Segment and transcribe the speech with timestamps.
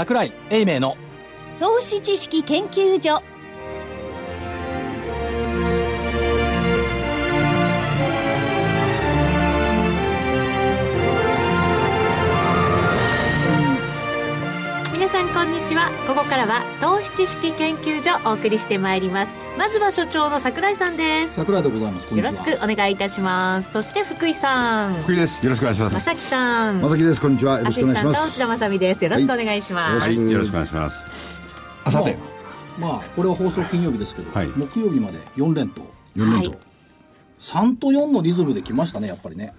[0.00, 0.96] 桜井英明の
[1.58, 3.22] 投資知識研究所。
[14.90, 15.90] 皆さんこんにちは。
[16.06, 21.34] ここからは投資知識研究所お送りしてまいりますまずは所長の桜井さんです。
[21.34, 22.04] 桜井でございます。
[22.16, 23.72] よろしくお願いいたします。
[23.72, 24.94] そして福井さん。
[25.02, 25.44] 福井です。
[25.44, 26.00] よろしくお願いします。
[26.00, 26.80] 正木さん。
[26.80, 27.20] まさきです。
[27.20, 27.58] こんにちは。
[27.58, 28.20] よろしくお願いします。
[28.20, 29.04] スタント内田まさみです。
[29.04, 30.16] よろしくお願いします、はい。
[30.16, 31.42] はい、よろしくお願いします。
[31.84, 32.16] あ、さて、
[32.78, 34.46] まあこれは放送金曜日ですけど、はい。
[34.46, 35.82] 木曜日まで4連投。
[36.16, 36.58] 4連投、はい。
[37.40, 39.52] 3と4のリズムで来ましたねやっぱりね。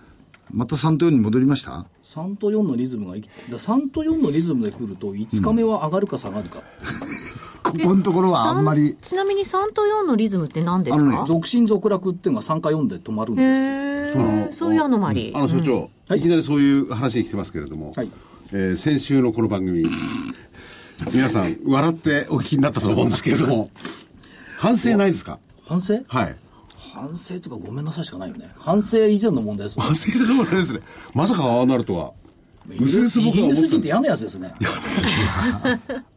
[0.49, 6.63] また3と4に戻りました？3と4のリズムがいきだ3と4のリズムで来ると5日目は上がるか下がるか、
[7.71, 8.95] こ このところはあんまり。
[9.02, 16.22] ちなみに3と4のリズムって何ですあのか、続進続落っていうのが3か4で止まるんへですえそういうアノマリあの所長、い。
[16.22, 18.09] きなりそういう話に来てますけれども、はい。
[18.53, 19.86] えー先週のこの番組、
[21.14, 23.69] 皆さん、笑ってお聞きになったと思うんですけれども、
[24.58, 25.39] 反省ないですか？
[25.66, 25.99] 反省？
[26.08, 26.36] はい。
[26.94, 28.52] 反省とかごめんなさいしかないよね。
[28.59, 30.81] 反省以前の問題です反省でもないですね。
[31.14, 32.11] まさかああなるとは。
[32.69, 34.53] うせうせイ僕は思ってたギリス人って嫌なやつですね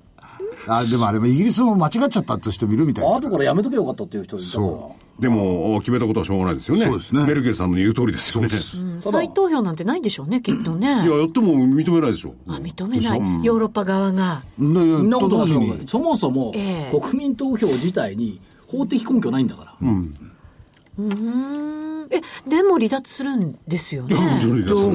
[0.66, 3.16] あでもあれもイギリスも間違っちゃったって人もいるみたいです。
[3.20, 4.66] 後からやめとけばよかったっていう人いたから。
[4.66, 6.86] そでも、決めたことはしょうがないですよね。
[6.86, 7.24] そうですね。
[7.24, 8.48] メルケルさんの言う通りですよね。
[8.50, 9.00] うん。
[9.00, 10.86] 再投票なんてないんでしょうねきっとね。
[10.86, 12.34] いや、やっても認めないでしょ。
[12.48, 13.44] あ認めない。
[13.44, 14.42] ヨーロッパ側が。
[14.58, 15.46] そんなこと
[15.86, 17.00] そもそもええ。
[17.00, 20.14] 国民投票自体に法的根拠ないんだから、うん
[22.10, 24.16] えでも離脱するんですよね。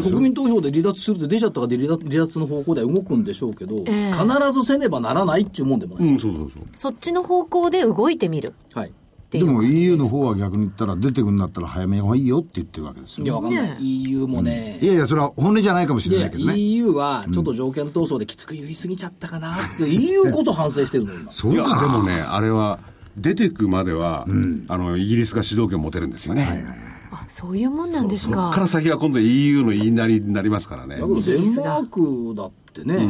[0.01, 4.13] 国民投票で離脱するって出ちゃったからで離脱離脱の方向では動くんでしょうけど、ええ。
[4.13, 6.63] 必ずせねばならないっていうもんでもないでうん、そうそうそう。
[6.75, 8.53] そっちの方向で動いてみる。
[8.69, 8.89] す、はい。
[8.89, 8.91] っ
[9.29, 9.45] ていう。
[9.45, 16.57] でも EU の方は逆に言ったら出てくんだったら早めがいいよって言ってるわけですいやわよかんない、ね EU もね、いやいやそれは本音じゃないかもしれないけどね。
[16.57, 21.29] EU はちょっと条件闘争できつく言い過ぎちゃったかなって、EU こそ反省してるの今。
[21.31, 22.79] そういや、かなでもね、あれは、
[23.17, 24.25] 出てくまでは、
[24.67, 26.47] あの、イギリスが主導権を持てるんですよね。
[26.85, 26.88] あ
[27.29, 30.95] そういうもんなんですそっかから先は今度 EU の言いなりになりますからね。
[30.97, 31.01] だ。
[31.01, 33.07] けどデンマークだってね、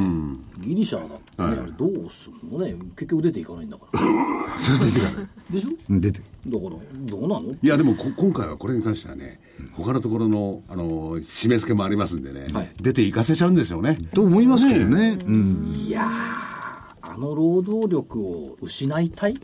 [0.59, 2.75] ギリシャだってね、あれどうすんのね。
[2.97, 3.99] 結局出ていかないんだから。
[5.49, 5.69] でしょ？
[5.89, 6.19] うん出て。
[6.19, 6.25] だ
[6.59, 6.71] から
[7.09, 7.41] どうなの？
[7.61, 9.39] いや、でもこ今回はこれに関してはね、
[9.73, 12.69] 他のところの、あの、締め付けもありますんでね、はい。
[12.81, 13.97] 出て行かせちゃうんですよね。
[14.13, 15.17] と思いますけどね。
[15.25, 15.73] うん。
[15.87, 19.35] いやーあの労働力を失いたい？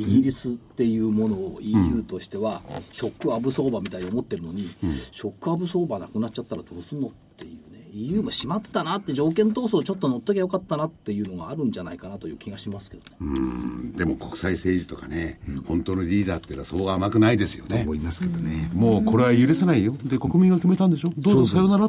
[0.00, 2.62] イギリスっていうものを EU としては、
[2.92, 4.68] ショックアブ相場みたいに思ってるのに、
[5.12, 7.84] ショックアブ相場なくなっちゃったらどうすんのっていうね。
[7.96, 15.38] EU もしまったなって条件闘争ちょっと乗っときゃよかったなっていうのがあるんじゃないかなという気がしますけどね、でも国際政治とかね、
[15.68, 17.82] 本当のリーダーっていうのはそう甘くないですよね。
[17.82, 17.94] 思。
[17.94, 19.96] いますけどねもうこれは許せないよ。
[20.02, 21.12] で、国民が決めたんでしょ？
[21.16, 21.88] どうぞさよなら。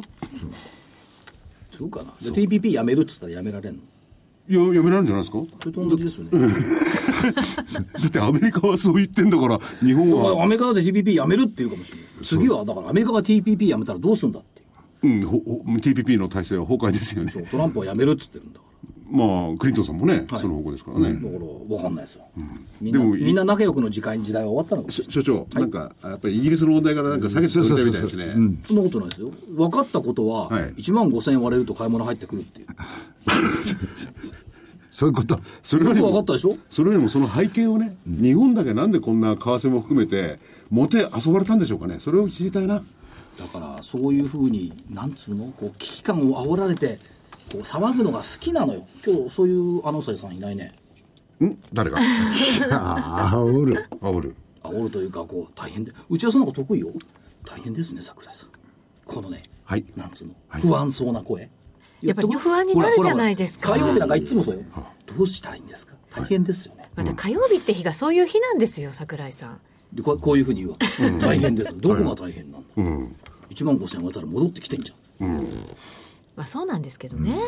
[1.76, 2.14] そうかな。
[2.22, 3.80] で TPP やめるっつったらやめられんの？
[4.48, 5.38] いや、やめられるんじゃないですか？
[5.60, 6.30] それと同じですよね
[7.32, 12.06] だってアメリカはそう言ってんだから、日本は、アメリカだって TPP やめるっていうかもしれない。
[12.22, 14.62] 次はだからアメリカが TPP やめたらどうすんだって。
[15.06, 15.26] いう
[15.66, 17.32] うん、TPP の体制は崩壊ですよね。
[17.50, 18.66] トランプはやめるっつってるんだから。
[19.08, 20.40] まあ、クリントンさんもね、はい。
[20.40, 21.12] その方向ですからね。
[21.14, 22.24] だから分かんないですよ、
[22.80, 25.14] みんなでもみんな仲良くの時間時代は終わったのかもしれない。
[25.14, 28.26] 所長、なんか、やっぱりイギリスの問題からなんか下げてたみたいですね。
[28.66, 29.30] そんなことないですよ。
[29.54, 30.74] 分かったことは、はい。
[30.74, 32.66] 1万5000円割れると買い物入ってくるっていう
[34.96, 35.38] そういうこと。
[35.62, 36.56] それよりも分かったでしょ？
[36.70, 40.38] それよりもその背景をね、日本だけなんでこんな為替も含めて、
[40.70, 41.98] もて遊ばれたんでしょうかね。
[42.00, 42.82] それを知りたいな。
[43.38, 45.52] だからそういうふうになんつうの？
[45.52, 46.98] こう危機感を煽られて
[47.52, 48.86] こう騒ぐのが好きなのよ。
[49.06, 50.72] 今日そういうアナウンサーさんいないね。
[51.44, 51.58] ん？
[51.74, 51.98] 誰が？
[52.70, 53.74] ああおる。
[54.00, 54.34] 煽る。
[54.62, 55.92] 煽るというかこう大変で。
[56.08, 56.88] うちはその方が得意よ。
[57.44, 58.48] 大変ですね桜井さん。
[59.04, 59.84] このね、はい。
[59.94, 60.62] なんつうの、はい。
[60.62, 61.50] 不安そうな声
[62.02, 63.72] やっぱり不安になるじゃないですか。
[63.72, 64.62] 火曜日なんかいつもそうよ。
[65.06, 65.94] どうしたらいいんですか？
[66.10, 69.60] 大変ですよね、また火曜日って日がそういう日なんですよ桜井さん。
[69.92, 70.78] でこうこういうふうに言うわ。
[70.78, 70.86] け、
[71.18, 73.16] 大変ですどこが大変なんだ、うん。
[73.50, 75.46] 1万5000円割ったら戻ってきてんじゃん。
[76.36, 77.38] まあそうなんですけどね、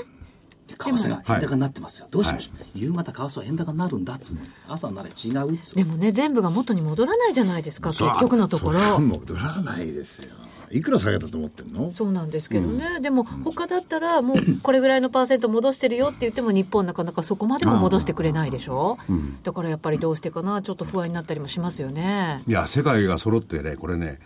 [0.77, 4.43] 為替が円高になってますよ、どうしましょう、夕方為替は円高になるんだっつうの。
[4.43, 5.85] に朝なら違うっつうの。
[5.85, 8.99] でもね全部が元に戻らないじゃないですか結局のところ。
[9.01, 10.29] 戻らないですよ。
[10.71, 11.91] いくら下げたと思ってんの？
[11.93, 18.99] そうなんですけどね、でも他だったらもうこれぐらいのパーセント戻してるよって言っても日本なかなかそこまでも戻してくれないでしょ、
[19.45, 20.61] だからやっぱりどうしてかな。
[20.61, 22.43] ちょっと不安になったりもしますよね。
[22.47, 24.19] いや、世界が揃ってね、これね、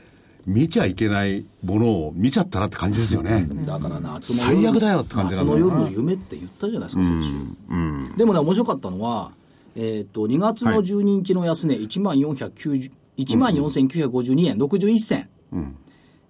[0.47, 3.47] 見ちゃいけないものを見ちゃったなって感じですよね。
[3.65, 8.17] だから夏の夜最悪だよって感じ夏の夜の夢って言ったじゃないですか、先週。
[8.17, 9.33] でもね、面白かったのは、
[9.77, 15.29] えっ、と、2月の12日の安値、1万490、1万4952円61銭。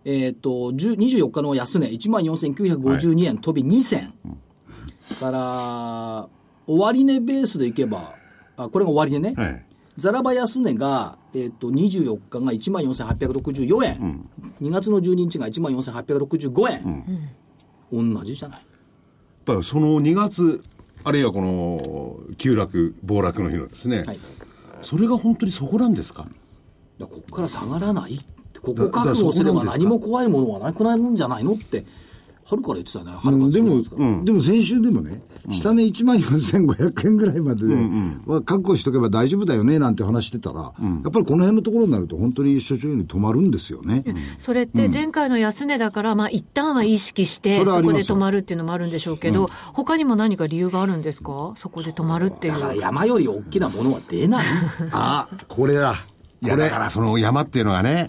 [0.05, 4.13] えっ、と、10 24日の安値、1万4952円飛び2銭。
[5.19, 6.29] から、
[6.67, 8.15] 終値ベースでいけば、
[8.57, 9.35] あ、これが終値ね。
[9.37, 9.65] はい。
[9.97, 14.29] ザラバ安値が、えっ、と、24日が14,864円。
[14.63, 17.31] 2月の12日が14,865円。
[17.93, 18.59] 同じじゃない。
[18.59, 18.69] やっ
[19.45, 20.63] ぱりその2月、
[21.05, 24.19] あるいはこの、急落、暴落の日のですね、はい。
[24.83, 26.27] それが本当にそこなんですか？
[27.01, 28.19] ここから下がらないっ
[28.53, 31.85] てこだこ覚悟すれば何も怖いものはなくなるんじゃないのって、
[32.45, 33.13] 春から言ってたよね。
[33.19, 37.75] 春からうんでも、でも先週でもね、下値1万4500円ぐらいまでで、
[38.27, 40.71] は確保しとけば大丈夫だよねなんて話してたら、や
[41.09, 44.05] っぱりこの辺のところになると、本当に所長より止まるんですよね。
[44.39, 51.53] それって前回の安値だから、まあ一旦は意識して、そこで止まるっていうのもあるんでしょうけど、他にも何か理由があるんですか？
[51.57, 52.77] そこで止まるっていだからう。
[52.77, 54.47] 山より大きなものは出ない。
[54.93, 55.95] あ、これだ。
[56.43, 58.09] いや、だからその山っていうのがね、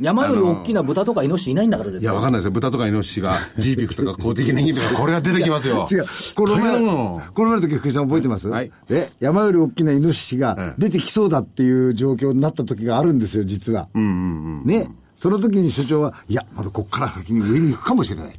[0.00, 2.04] 山より大きな豚とかイノシシいないんだから絶対。
[2.04, 2.52] いや、わかんないですよ。
[2.52, 5.88] 豚とかイノシシが、ジーピクとか公 的年金とか、これが出てきますよ。
[5.90, 6.04] 違う。
[6.36, 13.88] この前、のこの前の時、福井さん覚えてます、はいえ、山より大きなイノシシがええ出てきそうだっていう状況になった時があるんですよ、実は。
[13.94, 14.88] ね。
[15.16, 18.32] その時に所長は、いや、まだこっから先に上に行くかもしれない。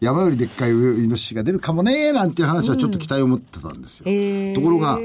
[0.00, 4.04] 山よりでっかいイノシシが出るかもね、なんていう話はちょっと期待を持ってたんですよ。
[4.06, 4.98] へーところが、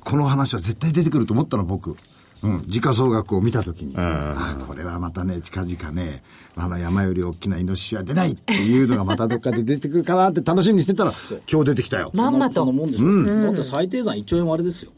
[0.00, 1.96] この話は絶対出てくると思ったの、僕。
[2.42, 6.22] うん、時価総額を見たときに、ああ、これはまたね、近々ね、
[6.56, 11.12] あの山より大きなイノシシは出ないっていうのがまたどっかで出てくるかなって楽しみにしてたら、
[11.50, 12.10] 今日出てきたよ。
[12.14, 12.64] まんまと。
[12.64, 13.24] もんでしょ。
[13.24, 14.90] だって最低算1兆円割れですよ。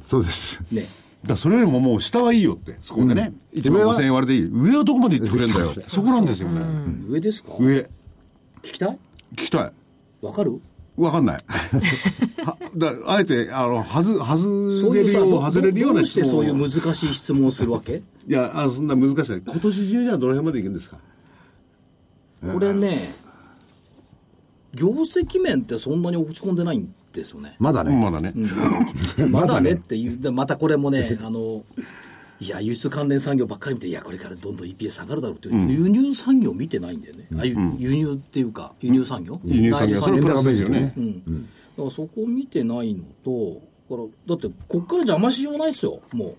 [0.00, 0.62] そうです。
[0.70, 0.82] ね。
[0.82, 0.88] だか
[1.34, 3.32] らそれよりももう下はいいよって、そこでね。
[3.54, 4.50] 1万5000円割れでいい。
[4.52, 5.74] 上はどこまで行ってくれんだよ。
[5.82, 6.60] そこなんですよね。
[7.08, 7.52] 上ですか？
[7.58, 7.88] 上。
[8.62, 8.98] 聞きたい？
[9.34, 9.72] 聞きたい。
[10.20, 10.60] わかる？
[10.96, 11.42] わかんない。
[12.44, 18.02] はだあえて、あの、はず、外れるよう、ど外れるようどうしてな質問をそういう難しい質問をするわけ？
[18.28, 19.42] いや、あそんな難しい。
[19.44, 20.98] 今年中にはどの辺までいくんですか？
[22.52, 23.14] これね、
[24.74, 27.56] 業績面ってそんなに落ち込んでないんですよね。
[27.58, 27.94] まだね。
[27.96, 28.32] まだね。
[29.30, 31.64] まだねっていう、でまたこれもね、あの、
[32.42, 37.28] いや、輸出関連産業ばっかり見て、いや、これからどんどん EPS 下がるだろうっていう、輸入産業見てないんだよね。
[37.38, 39.40] あゆ輸入っていうか、輸入産業？
[39.44, 40.92] 輸入産業、それはプラスですよね。
[40.96, 41.22] うん。
[41.24, 46.36] だからそこ見てないのと、だからだって、こっから邪魔しようないですよ、もう。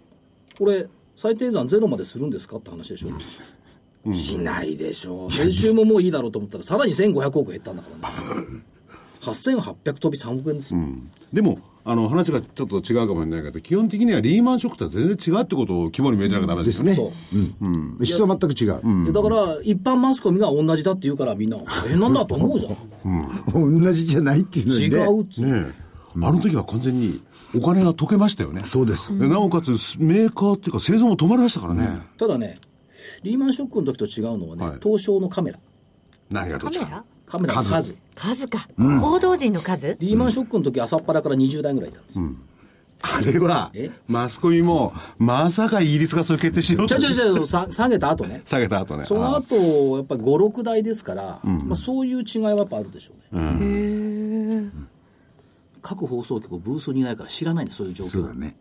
[0.57, 4.13] これ、最低算ゼロまでするんですかって話でしょ。
[4.13, 5.31] しないでしょう。
[5.31, 8.63] 先週ももういいだろうと思ったら、さらに1500億減ったんだからね。
[9.24, 10.80] 8800飛び3億円ですよ。
[11.31, 16.96] でも、あの、話がちょっと違うかもしれないけど、基本的にはリーマンショックとは全然違うってことを肝に銘じなきゃダメですすね。
[16.96, 17.12] そ
[18.00, 18.06] う。
[18.06, 19.06] 質は全く違う。
[19.06, 23.81] でだから、一般マスコミが同じだって言うから、みんな大変なんだと思うじゃん。
[23.81, 24.98] 同じじゃないっていうのに違ね。
[25.06, 25.84] うっつうのねえ
[26.16, 27.22] あの時は完全に
[27.56, 28.62] お金が溶けましたよね。
[28.66, 29.18] そうです。
[29.18, 31.90] でなおかつ、メーカーっていうか製造も止まりましたからね。
[32.18, 32.56] ただね、
[33.24, 35.60] リーマンショックの時と違うのはね、はい東証のカメラ。
[36.30, 37.04] 何がどっちか。
[37.25, 37.54] カメラ？
[37.56, 37.96] カメラの数。
[38.15, 38.68] 数か。
[38.77, 39.98] 報道陣の数？
[40.00, 42.25] リーマンショックの時朝っぱらから20代ぐらいいたんですよ。
[43.06, 48.42] あれはえ、マスコミも、まさかイギリスがそういう決定しようとちゃちゃちゃさ下げた後ね。
[48.45, 49.04] 下げた後ね。
[49.04, 54.71] そのあ後、やっぱり5、6台ですから、まあ、そういう違いはやっぱあるでしょうね。
[55.81, 58.56] 各放送局ブースにいないから知らないんでそういう状況そうだね。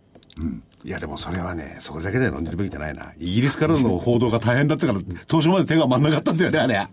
[0.84, 3.12] いやでもそれはね、それだけで飲んでるべきじゃないな。
[3.16, 6.88] イギリスからの報道が大変だったから、東証まで手が回んなかったんだよね、あれ。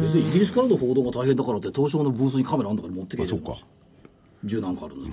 [0.00, 3.54] 別にイギリスからの報道が大変だからって東証のブースにカメラあんだから持ってけあそうか。
[4.42, 5.12] 十何個あるのに、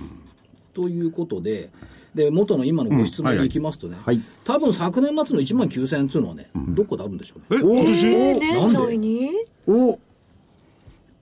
[0.74, 1.70] ということで
[2.15, 7.62] で元の今のご質問に行きますとね、はい多分昨年末の1万9000円っていうのはね、どこであるんでしょうね。
[7.62, 8.08] え、今年？
[8.08, 9.30] えー、年内に？
[9.68, 10.00] お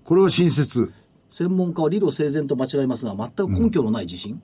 [0.03, 0.91] これは親切。
[1.31, 4.41] 専門家は理路整然と間違いますが全く根拠のない自信、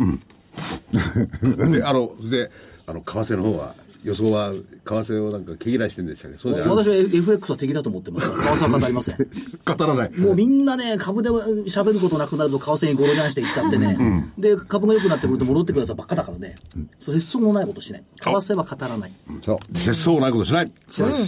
[1.72, 2.50] で、あの、で、
[2.86, 3.04] あの、為
[3.34, 6.38] 替の方は、予想は、為替をなんか毛嫌いしてるんでしたっけ？
[6.38, 8.30] そうじゃ私は FX は敵だと思ってます。
[8.30, 9.16] から為替は語りません。
[9.76, 10.18] 語らない。
[10.18, 16.56] もうみんなね、株で喋ることなくなると、為替にゴロニャンしていっちゃってね、で、株が良くなってくると戻ってくるやつばっかだからね、
[17.00, 18.04] そう、節操のないことしない。
[18.22, 19.12] 為替は語らない。
[19.42, 19.76] そう。
[19.76, 20.66] 節操ないことしない。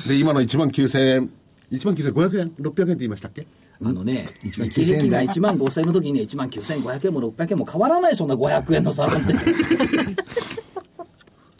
[0.08, 1.30] で、今の1万9000円、
[1.72, 3.46] 1万9500円 ?600 円って言いましたっけ？
[3.80, 9.32] あのね、1万日9000円平均が1万5000円の時にね、1万9500円も600円も変わらない、そんな500円の差なんて。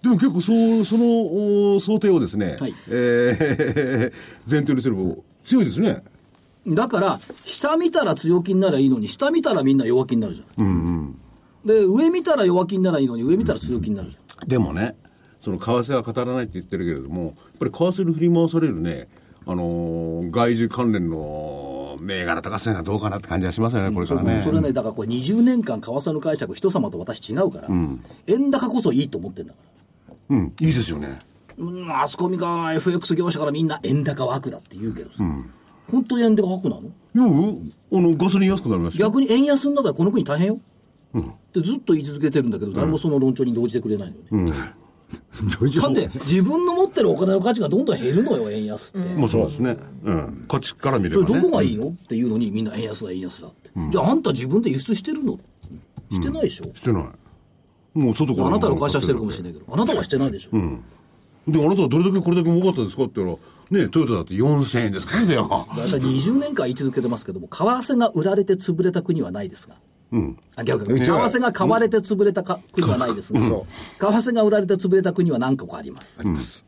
[0.03, 4.13] でも結構そう、そのお想定をですね、はいえー
[4.51, 5.15] 前提にすれば
[5.45, 6.03] 強いですね。
[6.67, 11.17] だから、下見たら強気にならいいのに、下見たらみんな弱気になるじゃん。
[11.65, 14.49] で、上見たら弱気にならいいのに、上見たら強気になるじゃん。
[14.49, 14.97] でもね、
[15.41, 19.09] その為替は語らないって言ってるけれども、やっぱり為替に振り回されるね、
[19.47, 24.41] あのー外需関連の銘柄とかそういうのはどうかなって感じがしますよね、これからね。
[24.43, 27.69] それね、だからこれ20年間、為替の解釈、人様と私違うから、
[28.27, 29.59] 円高こそいいと思ってんだか
[30.31, 30.37] ら。
[30.37, 31.19] うん、いいですよね。
[31.59, 35.23] うんマスコミが FX 業者からみんな円高は悪だって言うけどさ、
[35.91, 36.81] 本当に円高なの？
[36.81, 36.89] いや
[37.93, 38.91] あの、ガソリン安くなりま。
[38.91, 40.61] 逆に円安になったらこの国大変よ。
[41.19, 41.23] っ
[41.53, 44.23] てずっと言い続けてるんだけど、誰もその論調に動じてくれないのね。
[44.31, 44.65] どういう
[45.81, 49.09] だって、自分の持ってるお金の価値がどんどん減るのよ、円安って。
[49.15, 49.77] まあそうですね。
[50.05, 50.45] うん。
[50.49, 51.41] こっちから見れそればね。
[51.41, 51.89] どこがいいの？
[51.89, 55.39] っていうのにみんな円安だ円安だって、じゃああんた自分で輸出してるの？
[56.11, 57.05] してないでしょ、してない。
[57.99, 58.47] もう外から。
[58.49, 60.51] あなたの会社はしてるかもしれないけどあなたはしてないでしょ、
[61.51, 63.39] で、あなたはどれだけこれだけ儲かったんですかって言っ
[63.71, 65.43] たら、ね、トヨタだって4000円ですからね、が。
[65.43, 69.77] だいたい20年間言い続けてますけども為替が売られて潰れた国はないですが
[70.57, 70.99] あ逆に。
[70.99, 73.57] 為替が買われて潰れたか国はないですが、為
[73.99, 76.65] 替が売られて潰れた国は何個かあります、あります。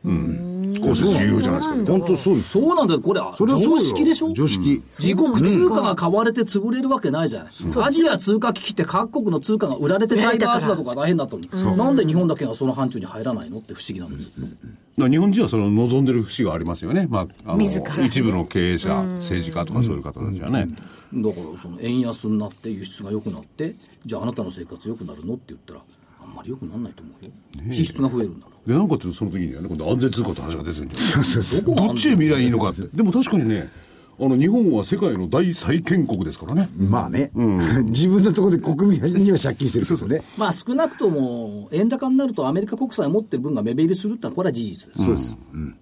[0.79, 1.91] こう重要じゃないですか。
[1.91, 2.49] 本当そうです。
[2.49, 4.33] そうなんだよこれはそれ常識でしょ？
[4.33, 4.83] 常識。
[4.99, 7.53] 自国通貨が買われて潰れるわけないじゃない。
[7.83, 13.59] アジア通貨危機って各国の通貨が売られて大バースだとか大変だったのに、なんで日本だけがその範疇に入らないの？
[13.59, 14.31] って不思議なんです。
[14.37, 14.49] だか
[14.97, 17.07] ら日本人はその望んでる節がありますよね。
[17.09, 17.57] まあ、
[18.03, 20.67] 一部の経営者、政治家とかそういう方たちはね。
[21.13, 25.33] だからその円安になって輸出が良くなって、じゃああなたの生活良くなるの？
[25.33, 25.81] って言ったら、
[26.21, 27.73] あんまり良くならないと思うよ。
[27.73, 28.47] 支出が増えるんだ。
[28.65, 32.81] で、なんかってその時にはね、今度安全通貨って話が出てるんじゃないどこがどっちへ見りゃいいのかって。
[32.95, 33.69] でも確かにね、
[34.17, 36.69] あの、日本は世界の大債権国ですからね。
[36.77, 37.31] まあね。
[37.35, 40.23] うん自分のところで国民には借金してるからね。
[40.37, 45.03] まあ少なくとも円高になるとアメリカ国債を持ってる分が目減りするってのはこれは事実です。
[45.03, 45.37] そうです。
[45.53, 45.77] うん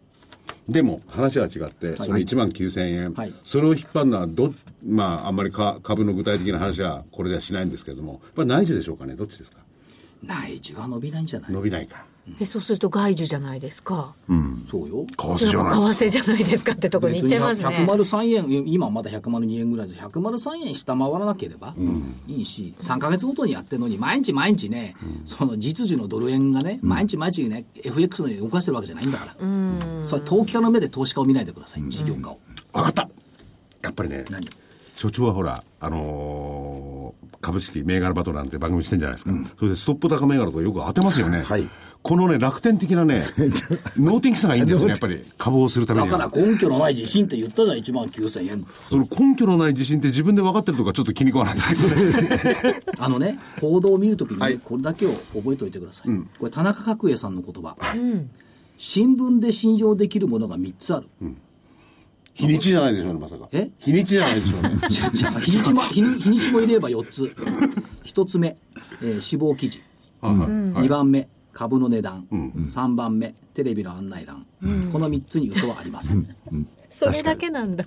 [0.70, 4.54] でも話は違って、その1万9000円、はいそれを引っ張るのはど、
[4.86, 9.58] まあ、あんまりか株の具体的な話はこれではしないんですけれども、やっぱり内需でしょうかね、どっちですか、
[10.24, 12.06] 内需は伸びないんじゃない伸びないか、
[12.40, 14.14] えそうすると外需じゃないですか。
[14.72, 15.06] そうよ。
[15.06, 17.68] 為替じゃないやっぱ為替じゃないですかってとこに行っちゃいますね。
[17.68, 20.00] 103円、今まだ102円ぐらいです。
[20.00, 21.76] 103円下回らなければ
[22.28, 29.36] いいし、3か月ごとにやってるのに、毎日毎日ね、その実需のドル円がね、毎日毎日ね、FX のように動かしてるわけじゃないんだから。
[30.04, 32.40] それは投機家の目で投資家を見ないでください、事業家を。
[32.72, 33.10] 分かった
[33.84, 34.48] やっぱりね、何
[35.04, 41.70] 所長はほら、あのー株式銘柄バトルなんて番組してんじゃないですか、それでストップ高銘柄とかよく当てますよね、はい
[42.02, 43.24] このね、楽天的なね、
[43.98, 46.30] 能天気さがいいんですね、やっぱり、 株をするためだには。
[46.30, 48.66] から根拠のない自信って言ったじゃん、1万9000円。
[48.78, 52.82] その根拠のない自信って自分で分かってるとかちょっと気に食わないですけどね。
[52.98, 56.08] あのね、報道を見るときにね、はいこれだけを覚えておいてください。
[56.40, 57.78] これ、田中角栄さんの言葉。
[58.78, 61.08] 新聞で信用できるものが3つある。
[62.34, 63.48] 日にちじゃないでしょうね、まさか。
[63.52, 63.70] え？
[63.80, 64.70] 日にちじゃないでしょうね。
[64.90, 67.24] じゃじゃ日にちも、日 に日にちも入れれば4つ。
[68.06, 68.58] 1つ目、
[69.02, 69.82] えー死亡記事。
[70.22, 72.26] はいはい2番目、株の値段。
[72.32, 74.46] 3番目、テレビの案内欄。
[74.92, 76.28] この3つに嘘はありません。
[76.90, 77.86] それだけなんだ。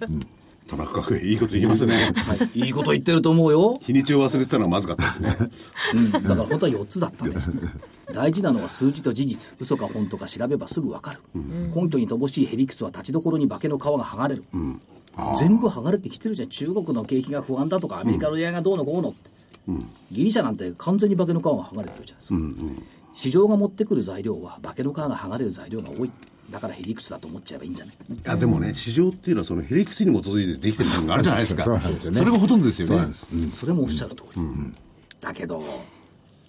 [0.67, 1.95] 田中角栄いいこと言いますね。
[1.95, 3.79] はい、いいこと言ってると思うよ。
[3.81, 5.51] 日にちを忘れてたのはまずかったですね。
[5.95, 7.53] うん、だから本当は4つだったんです。
[8.13, 9.55] 大事なのは数字と事実。
[9.61, 11.21] 嘘か本当か調べばすぐわかる。
[11.35, 14.45] 根拠に乏しいヘリクスは立ちどころに化けの皮が剥がれる。
[15.39, 16.49] 全部剥がれてきてるじゃん。
[16.49, 19.31] 中国の景気が不安だとか、アメリカの円安がどうのこうのって。
[20.13, 22.83] ギリシャなんて完全に化けの皮が剥がれてるじゃないですか。
[23.15, 26.11] 市場が持ってくる材料は化けの皮が剥がれる材料が多い。
[26.51, 27.95] だからヘリクスだと思っちゃえばいいんじゃない？
[27.95, 31.63] いや、でもね、市場っていうのはそのヘリクスに基づいてできてる部分があるじゃないですか。
[31.65, 32.19] そうなんですよね。
[32.19, 32.95] それがほとんどですよね。
[32.95, 33.27] そうなんです。
[33.59, 34.43] それもおっしゃる通り、
[35.21, 35.63] だけど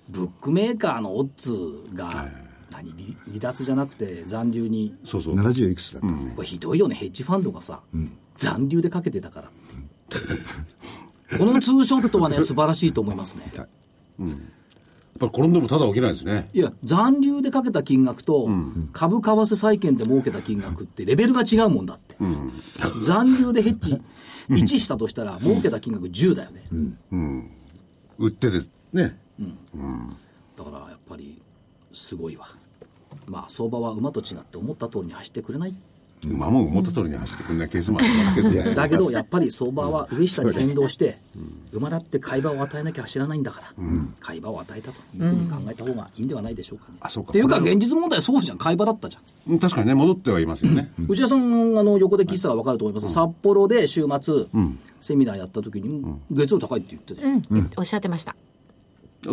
[0.09, 1.57] ブックメーカーのオッズ
[1.95, 2.29] が、
[2.71, 5.35] 何離離脱じゃなくて残留にそうそう。
[5.35, 6.25] 70いくつだったん。
[6.25, 6.31] で。
[6.31, 6.95] これひどいよね。
[6.95, 7.81] ヘッジファンドがさ、
[8.35, 9.51] 残留でかけてたから。
[11.37, 13.51] このツーショットはね素晴らしいと思いますね。
[13.55, 13.67] やっ
[15.17, 16.49] ぱり転んでもただ起きないですね。
[16.53, 18.49] いや残留でかけた金額と、
[18.93, 22.15] 株為替債券で儲けた金額ってレベルが違うもんだって、
[23.03, 24.01] 残留でヘッジ
[24.49, 26.63] 1したとしたら儲けた金額10だよね、
[28.17, 28.59] 売ってて、
[28.93, 29.19] ね。
[30.55, 31.41] だからやっぱり
[31.93, 32.47] すごいわ。
[33.27, 35.75] まあ相場は馬と違って思った通りに走ってくれない
[36.25, 38.75] 馬も思った通りに走ってくれないケースもありますけどね。
[38.75, 41.17] だけどやっぱり相場は上下に変動して、
[41.71, 43.67] 馬だって買い場を与えなきゃ走らないんだから、
[44.19, 46.97] 買い場を与えたというふうに考えた方がいいんではないでしょうかね。
[47.01, 47.29] あそうか。
[47.29, 49.53] っていうか現実問題そうじゃん買い場だったじゃん。
[49.53, 50.91] うん確かにね、戻ってはいますよね。
[51.07, 54.45] 内田さんあの横で聞いてたら分かると思います、札幌で週末、
[55.01, 58.35] セミナーやった時に、月曜高いって言ってたでしょ、おっしゃってました。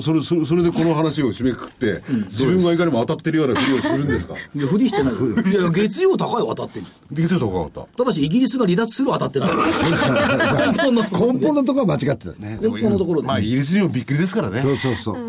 [0.01, 4.35] それ、それそれでこの話を締めくくって、自分がいかにも当たってるようなふりをするんですか？
[4.35, 5.15] いやふりしてない。
[5.15, 5.55] よい。
[5.55, 7.15] や月曜高いは当たってんじゃん。
[7.15, 7.97] 月曜高かった。
[7.99, 8.05] た。
[8.05, 9.51] だしイギリスが離脱するは当たってない。
[9.51, 12.33] 根本の根本のところは間違ってた。
[12.39, 13.29] ね根本のところで。
[13.29, 14.59] まあ、イギリス人もびっくりですからね。
[14.61, 15.17] そうそうそう。
[15.17, 15.21] い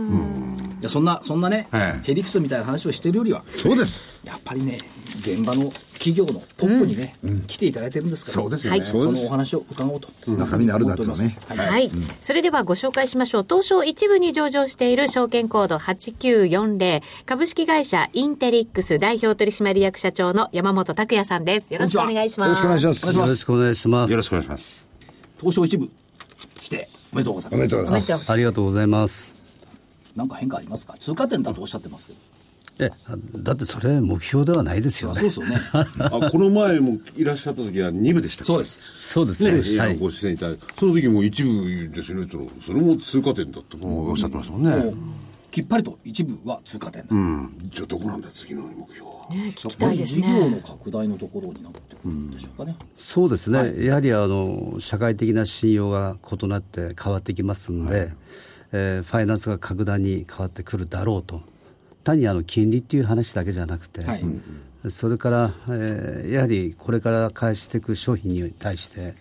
[0.82, 2.00] やそんなそんなね、はい。
[2.04, 3.44] ヘリクスみたいな話をしてるよりは。
[3.52, 4.22] そうです。
[4.26, 4.80] やっぱりね
[5.20, 7.14] 現場の企業のトップにね、
[7.48, 13.44] 来ていただいてるんですから、そうですよねはいそのお話を伺おうと、中身のあるだとはねはいはい、それではご紹介しましょう。
[13.44, 21.74] 東証一部に上場している証券コード8940株式会社インテリックス代表取締役社長の山本拓也さんです。
[21.74, 22.50] よろしくお願いします。
[22.50, 23.18] よろしくお願いします。
[23.18, 24.12] よろしくお願いします。
[24.12, 24.88] よろしくお願いします。
[25.40, 25.90] 東証一部
[26.60, 28.32] しておめでとうございますおめでとうございます。
[28.32, 29.34] ありがとうございます。
[30.16, 30.96] なんか変化ありますか？
[31.00, 32.20] 通過点だとおっしゃってますけど
[32.80, 32.92] え、
[33.38, 35.30] だってそれ目標ではないですよね。
[35.30, 38.80] そうねあこの前もいらっしゃった時は2部でしたそうです
[39.12, 39.52] そうですね。
[39.52, 39.98] ね、はい。
[39.98, 42.28] ご出演いただいて、その時も一部ですよね、
[42.66, 44.94] それも通過点だってもうおっしゃってましたもんね。
[45.52, 49.30] きっぱりと一部は通過点だ、うん、じゃあどこなんだよ、次の目標は？
[49.30, 50.62] ね、聞きたいです事業のね。
[50.68, 53.86] 拡大のところになってくるんでしょうかね、そうですね。
[53.86, 58.12] やはりあの、社会的な信用が異なって変わってきますんで、
[58.74, 61.42] えーファイナンスが格段に変わってくるだろうと。
[62.06, 64.24] 単にあの、金利っていう話だけじゃなくて、はい。
[64.90, 69.16] それから、えーやはりこれから開していく商品に対して、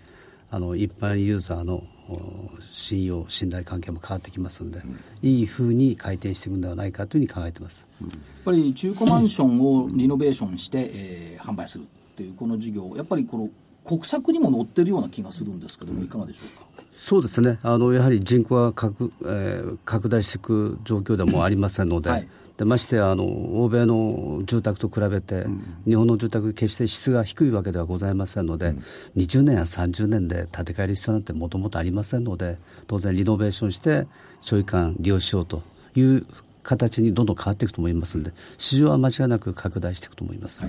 [0.51, 4.83] あの一般ユーザーのお信用、信頼関係も変わってきますので、
[5.23, 7.87] いいふうに回転していくんではないかというふうに考えてます。
[8.01, 8.11] やっ
[8.45, 11.87] ぱり中古マンションをリノベーションして、えー販売するっ
[12.17, 13.51] ていうこの事業やっぱりこの
[13.85, 16.65] 国策にも載ってるような気がするんですけどもいかがでしょうか、
[16.95, 25.45] そうですね、あのやはり人口が拡,、えー拡大していく状況でもありませんので、はいでましてやあの欧米の住宅と比べて、
[25.87, 28.75] 日本の住宅、決して質が低いわけではございませんので、
[29.17, 34.07] 20年や30年で建て替える必要なんてもともとありませんので、当然、リノベーションして、
[34.41, 35.63] 所有権利用しようと
[35.97, 36.25] いう
[36.63, 40.65] 形にどんどん変わっていくと思いますので、市場は間違いなく拡大していくと思います。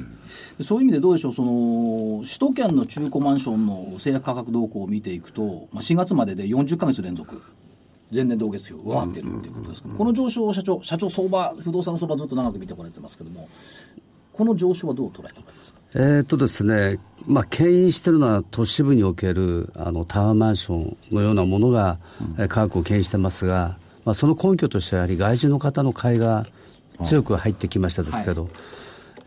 [0.57, 7.43] でそういう意味でどうでしょうその首都圏の中古マンションの制約価格動向を見ていくと、まあ、4月までで40か月連続
[8.15, 13.49] 前年同月比を上回っているということですけど、この上昇を社長社長相場不動産相場ずっと長く見てこられてますけども
[14.33, 15.79] この上昇はどう捉えておられますか？
[15.95, 21.99] えーとですね、まあ、牽引しているのは都市部におけるあのタワーマンションのようなものが、
[22.37, 26.45] えー価格を牽引してますが、まあ、その根拠としてはやはり外人の方の買いが
[27.03, 28.49] 強く入ってきましたですけど、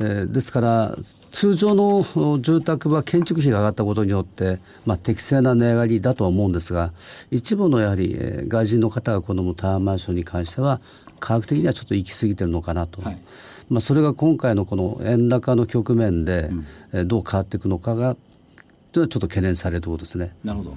[0.01, 0.97] えーですから、
[1.33, 6.93] 通常のお住宅は建築費が上がったことによって、まあ、適正な値上がりだとは思うんですが、
[7.31, 10.81] 一部のやはり、えー外人の方が好むタワーマンションに関しては、
[11.21, 13.03] 価格的にはちょっと行き過ぎてるのかなと。
[13.03, 13.19] はい
[13.69, 16.51] まあ、それが今回のこの円高の局面で、
[16.93, 18.17] えーどう変わっていくのかが、
[18.93, 20.35] というのはちょっと懸念されるところですね。
[20.45, 20.77] なるほど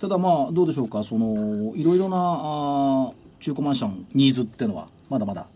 [0.00, 5.46] ただまあどうでしょうかそのいろいろなあー中古マンションニーズっていうのはまだまだ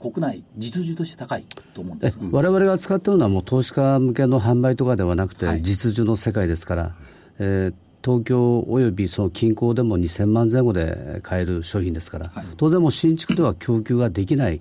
[0.00, 2.26] 国内実需として高いと思うんですが。
[2.30, 5.62] 我々が使っているのはもう投資家向けの販売とかではなくて、はい。
[5.62, 6.94] 実需の世界ですから、
[7.38, 12.44] えー東京およびその近郊でも2000万前後で買える商品ですから、はい。
[12.56, 14.60] 当然もう新築では供給ができない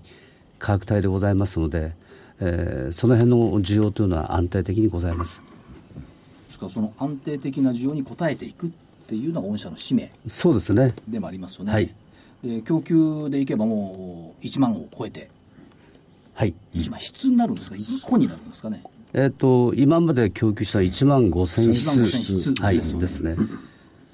[0.57, 1.93] 価格帯でございますので、
[2.39, 5.41] えーその辺の需要というのは安定的にございます。
[6.47, 8.69] ですからその安定的な需要に応えていくっ
[9.07, 10.95] ていうのが御社の使命そうですね。
[11.07, 11.93] でもありますよね、はい
[12.43, 15.29] で供給でいけばもう1万を超えて。
[16.33, 16.53] はい。
[16.73, 18.83] 1万質になるんですか？1個になるんですかね？
[19.13, 22.61] えっ、と、今まで供給した1万5000 1万5000室室。
[22.61, 23.01] はい、ですよね。
[23.01, 23.35] ですね。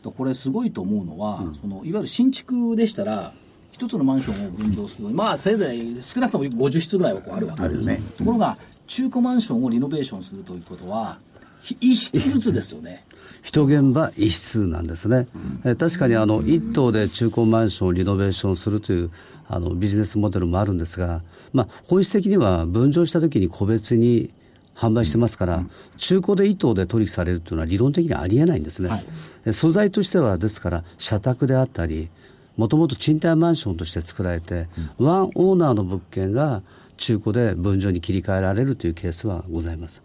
[0.03, 3.33] だこれすごいと思うのは、そのいわゆる新築でしたら
[3.71, 11.32] 一つのマンションを分譲するのにまあせいぜい少なくとも50室ぐらいはこうあるわけですよ、ところが中古マンションをリノベーションするということはひ
[11.79, 13.03] 一室ずつですよね。
[13.43, 15.27] 一現場一室なんですね、
[15.65, 19.11] えー確かにあの一棟で中古マンションをリノベーションするという
[19.49, 21.21] あのビジネスモデルもあるんですが、
[21.51, 24.31] まあ、本質的には分譲したときに個別に
[24.75, 25.63] 販売してますから、
[25.97, 29.05] 中古で一棟で取引されるというのは理論的にはありえないんですね、はい。
[29.45, 32.09] え素材としてはですから社宅であったり
[32.57, 36.61] もともと賃貸マンションとして作られて、ワンオーナーの物件が
[36.97, 40.01] 中古で分譲に切り替えられるというケースはございます。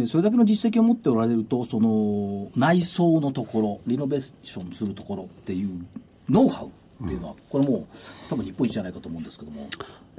[0.00, 5.86] でそれだけの実績を持っておられるとその内装のところリノベーションするところっていう
[6.28, 6.70] ノウハウ
[7.04, 7.86] っていうのは、これもう
[8.28, 9.68] 多分日本一じゃないかと思うんですけども。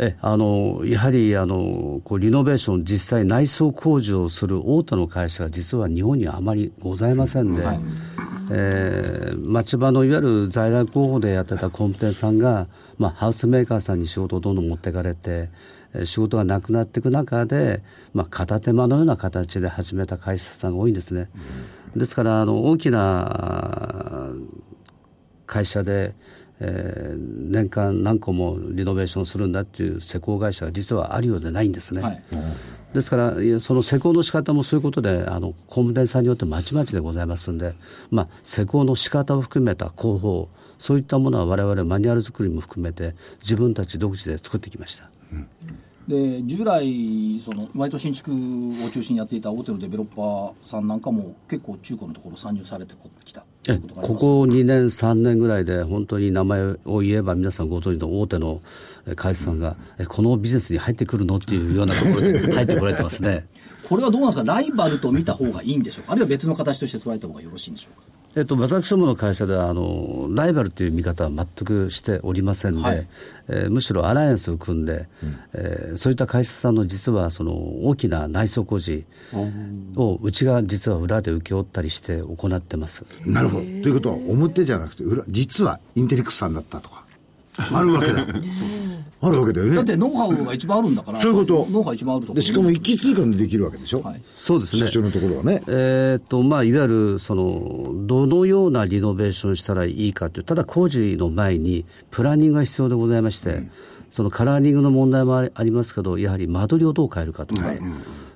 [0.01, 7.61] えあのやはりあのこうリノベーション、実際内装工事をする大手の会社が実は日本にはあまりございませんで、
[8.49, 17.81] えー町場のいわゆる在来工法でやってた工務店さんが、まあ、ハウスメーカーさんに仕事をどんどん持っていかれて、えー仕事がなくなっていく中で、
[18.13, 21.29] まあ、片手間のような形で始めた会社さんが多いんですね。
[21.95, 24.29] ですからあの大きな
[25.47, 26.13] 会社で、
[26.59, 32.01] えー年間何個もリノベーションするんだっていう施工会社が実はあるようでないんですね。
[32.01, 32.23] はい
[32.93, 37.75] ですから、その施工の仕方もそういうことで、あの工務店さんによってまちまちでございますんで、
[38.09, 40.49] まあ、施工の仕方を含めた工法、
[40.79, 45.07] そういったものは我々マニュアル作りも含めて、自分たち独自で作ってきました。
[46.07, 48.31] で従来その割と新築
[48.83, 54.23] を中心にやっていた大手のデベロッパーさんなんかも結構中古のところ参入されてきたといえうことがあります。
[54.25, 58.61] ここ2年、3年ぐらいで、本当に名前を言えば、皆さんご存知の大手の
[59.05, 63.45] え会社さんが、えこのビジネスに入ってくるのっていうようなところで入ってこられてますね。
[63.87, 64.51] これはどうなんですか？
[64.51, 66.13] ライバルと見た方がいいんでしょうか？
[66.13, 68.07] あるいは別の形として捉えた方がよろしいんでしょうか？
[68.35, 73.07] えっと、私どもの会社ではあのライバルという見方は全くしておりませんで、はい
[73.47, 75.07] えーむしろアライアンスを組んで、
[75.53, 77.53] えーそういった会社さんの実はその
[77.85, 79.05] 大きな内装工事
[79.95, 83.05] をうちが実は裏で請け負ったりして行ってます。
[83.25, 83.63] なるほど。
[83.63, 87.08] ということは、表じゃなくて、裏、実はインテリックスさんだったとか。
[87.73, 88.25] あるわけだ。
[89.21, 89.75] あるわけだよね。
[89.75, 94.01] だってノウハウが一番あるんだからそういうことノウハウ一番あるとで、しかも一気通貫でできるわけでしょ？
[94.01, 95.61] はいそうですね社長のところはね。
[95.67, 103.63] えーっとまあ、いわゆるそのどのようなリノベーションしたらいいかという、ただ工事の前にプランニングが必要でございまして、
[104.09, 107.69] そのカラーリングの問題もありありますけど、やはり間取りをどう変えるかとか、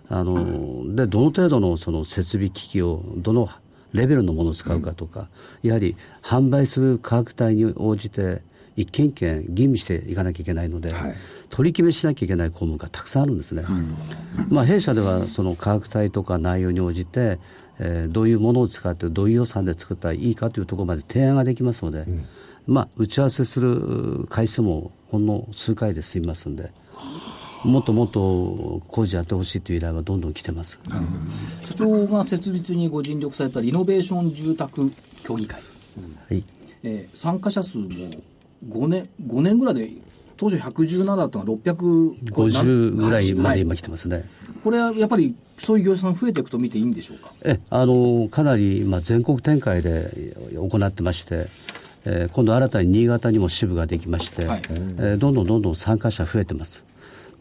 [0.10, 3.48] あのでどの程度のその設備機器をどの
[3.94, 5.30] レベルのものを使うかとか、
[5.62, 8.42] やはり販売する価格帯に応じて、
[8.76, 10.92] 一件一件吟味していかなきゃいけないので、
[11.50, 13.64] 取り決めしなきゃいけない項目がたくさんあるんですね。
[14.50, 17.40] まあ、弊社ではその価格帯とか内容に応じて、
[17.80, 22.06] えーどういうものを使ってどういう予算で作ったらいいかというところまで提案ができますので、
[22.68, 26.72] まあ、打ち合わせする回数もほんの数回で済みますので
[27.66, 30.80] もっともっと工事やってほしいという依頼はどんどん来てます。
[31.64, 34.92] 社長が設立にご尽力されたリノベーション住宅
[35.24, 35.62] 協議会、
[36.30, 36.44] はい。
[36.84, 37.88] えー参加者数も
[38.70, 39.90] 5年 ,5 年ぐらいで
[40.38, 44.28] 当初117だったのが650 50ぐらいまで今はい来てますね。
[44.64, 47.32] これはやっぱりそういう業者さん増えていくと見ていいんでしょうか？
[47.46, 51.48] えあのかなり今、全国展開で行ってまして、
[52.06, 56.84] えー今度新たに新潟にも支部ができまして、はいえーどんどんどんどん参加者増えてます。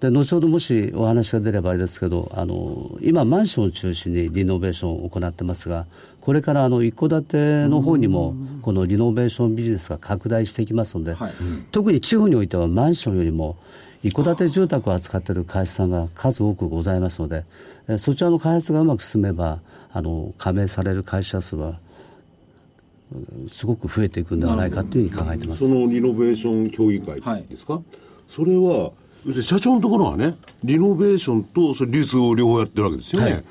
[0.03, 5.87] で後ほどもしお話が出ればあれですけどあの今、マンションを中心にリノベーションを行ってますが
[6.21, 11.33] これからあの一戸建ての方にもこのリノベーションビジネスが拡大していきますので、はい。
[11.71, 13.57] 特に地方においてはマンションよりも
[14.03, 17.45] 一戸建て住宅を扱っている会社さんが数多くございますので、
[17.87, 19.61] えーそちらの開発がうまく進めば、
[19.93, 21.79] あの加盟される会社数は、
[23.13, 25.69] うんすごく増えていくんではないかというふうに考えてます。
[25.69, 25.73] そ。
[25.73, 27.81] のリノベーション協議会ですか、
[28.29, 29.02] それは要するに
[29.43, 33.45] 社長のところはねリノベーションとそれ流通を両方やってるわけですよね、はい。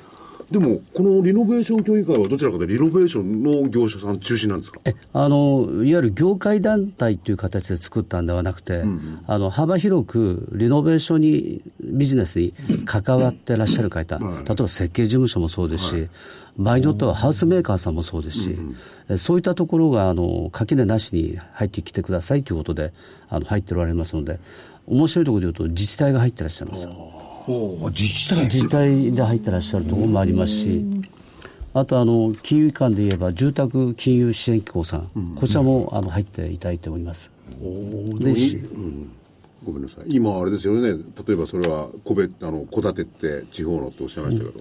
[0.50, 4.80] でもこのリノベーション協議会はどちらかというとリノベーションの業者さん中心なんですか？
[4.84, 8.84] えあのいわゆる業界団体という形で作ったんではなくて、
[9.26, 12.52] あの幅広くリノベーションにビジネスに
[12.84, 16.08] 関わってらっしゃる方、例えば設計事務所もそうですし、
[16.58, 18.58] 場合によってはハウスメーカーさんもそうですし、
[19.08, 22.92] えそういったところがあの垣根なしに入ってきてくださいということで
[23.30, 24.38] あの入っておられますので、
[24.86, 26.86] 面白いところでいうと、自治体が入ってらっしゃいます。
[26.86, 26.88] あ
[27.90, 30.84] 自治体自治体で入ってらっしゃるところもありますし、
[31.74, 37.30] あとあの金融機関で言えば住宅金融支援機構さん、こちらもあの入っていただいております。
[38.20, 38.62] でし
[39.64, 40.04] ごめんなさい。
[40.08, 40.90] 今あれですよね。
[41.26, 44.60] 例えばそれは戸建てって地方のっておっしゃいましたけど、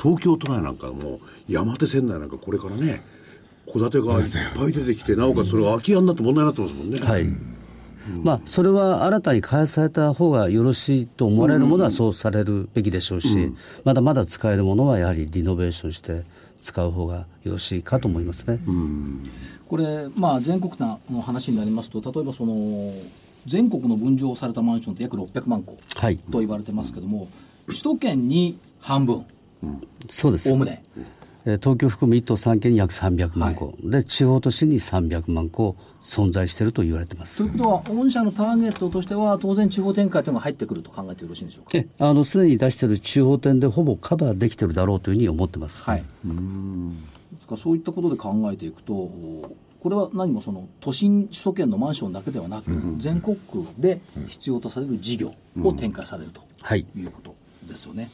[0.00, 3.02] 東京都内なんかも山手線内なんかこれからね
[3.66, 4.24] 戸建てがいっ
[4.56, 7.24] ぱい出てきてなおかつそれが空き家になって問題になってますもんね、はい
[8.24, 13.52] まあ、それは新たに開発された方がよろしいと思われるものはそうされるべきでしょうし、
[13.84, 16.24] まだまだ使えるものはやはりリノベーションして
[16.60, 18.58] 使う方がよろしいかと思いますね。
[19.68, 20.72] これ、まあ、全国
[21.10, 22.92] の話になりますと例えばその
[23.46, 27.28] 全国の分譲されたマンションって約600万戸はい、と言われてますけども
[27.66, 29.24] 首都圏に半分
[30.08, 30.50] そうです。
[30.50, 30.82] おおむね。
[30.98, 37.38] えー東京含む1都3県に約300万戸、で地方都市に300万戸存在していると言われてます。
[37.38, 41.70] ということは御社のターゲットとしては当然地方展開というのが入ってくると考えてよろしいんでしょうか？
[41.76, 46.02] えあのすでに出している地方店でほぼカバーできているだろうというふうに思ってます、はい。
[46.02, 56.86] ですからそういったことで考えていくとこれは何もその都心首都圏のマンションだけではなく、全国区で必要とされる事業を展開されるとはい。
[56.96, 57.34] いうこと
[57.66, 58.08] ですよね。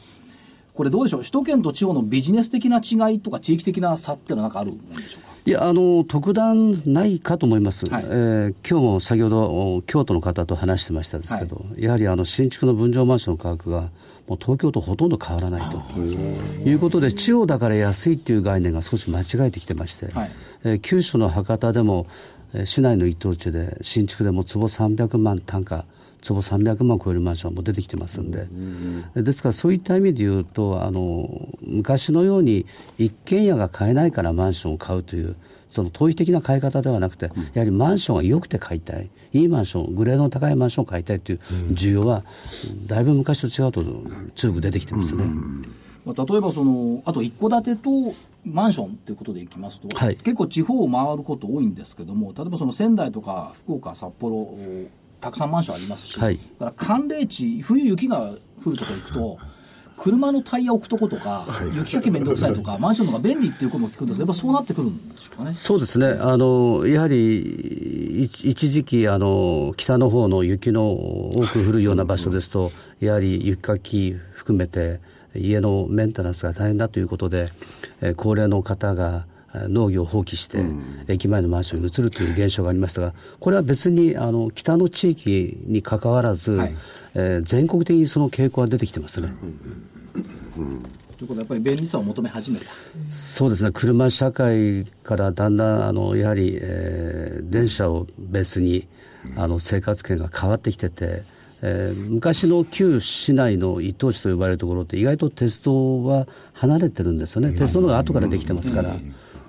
[0.79, 1.19] これどうでしょう？
[1.19, 5.33] 首都圏と地方のビジネス的な違いとか地域的な差っていうのは何かあるんでしょうか？
[5.45, 8.03] いやあの特段ないかと思います、はい。
[8.05, 13.89] えー今日も先ほどお京都の方と話してましたですけど、やはりあの新築の分譲マンションの価格が
[14.29, 15.99] もう東京とほとんど変わらないと。
[15.99, 20.31] いうことで、地方だから安いっていう概念が少し間違えてきてまして、はい。
[20.63, 22.07] えー九州の博多でも、
[22.53, 25.83] えー市内の一等地で新築でも坪300万単価
[26.21, 28.47] 坪300万超えるマンションも出てきてますんで、
[29.15, 31.29] ですからそういった意味で言うとあの
[31.61, 32.65] 昔のように
[32.97, 35.35] 一軒家が買えないからマンションを買うという
[35.69, 41.39] その投資的な買い方ではなくて、やはりマンションが良くて買いたい、いいマンション、グレードの高いマンションを買いたいという
[41.73, 42.23] 需要は、
[42.87, 43.83] だいぶ昔と違うと
[44.35, 45.25] 強く出てきてますね。
[46.05, 47.89] まあ、例えばその、あと一戸建てと
[48.43, 50.15] マンションということでいきますと、はい。
[50.17, 54.49] 結構地方を回ること多いんですけども、例えばその仙台とか福岡、札幌、
[55.21, 56.37] たくさんマンションありますし、はい。
[56.37, 59.37] だから寒冷地、冬雪が降るとこ行くと、
[59.97, 65.53] 車のタイヤ置くとことか、雪かきめんどくさいとか、マンションの方が便利っていうことも聞くんですけど、やっぱそうなってくるんでしょうかね。
[65.53, 75.01] そうですね、あのやはり一一時期あの、北の方の雪の多く降るような場所ですと、やはり雪かき含めて、
[75.35, 77.49] 家のメンテナンスが大変だということで、
[78.01, 80.63] えー高齢の方がえー農業を放棄して、
[81.07, 86.75] 駅前のマンションに移るという現象がありましたが、これは別にあの北の地域にかかわらず、はい。
[87.15, 89.29] えー全国的にその傾向が出てきてますね。
[91.17, 92.65] ということはやっぱり便利さを求め始めた。
[93.09, 98.87] そうですね、車社会からだんだんあのやはり、えー電車をベースに
[99.35, 101.23] あの生活圏が変わってきてて、
[101.63, 108.95] えー昔の旧市内の一等地と呼ばれるところって、意外と鉄道は離れてるんですよね、鉄道の後からできてますから。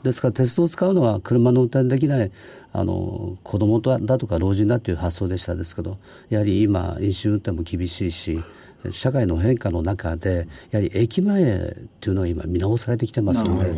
[0.03, 2.31] ですから鉄道を使うのは車の運転できない
[2.73, 8.43] あの子供だだとか老人だという発想でしたですけどやはり今飲酒運転も厳しいし
[8.91, 13.71] 社会の変化の中でやはり駅前っていうのが今見直されてきてますので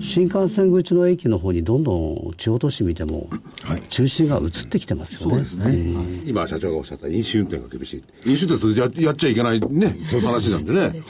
[0.00, 3.28] 新幹線口の駅の方にどんどん地方都市見ても
[3.88, 5.44] 中心が移ってきてますよね。
[6.26, 8.30] 今社長がおっしゃった飲酒運転が厳しい。
[8.30, 11.00] 飲酒運転ややっちゃいけないね話なんでね。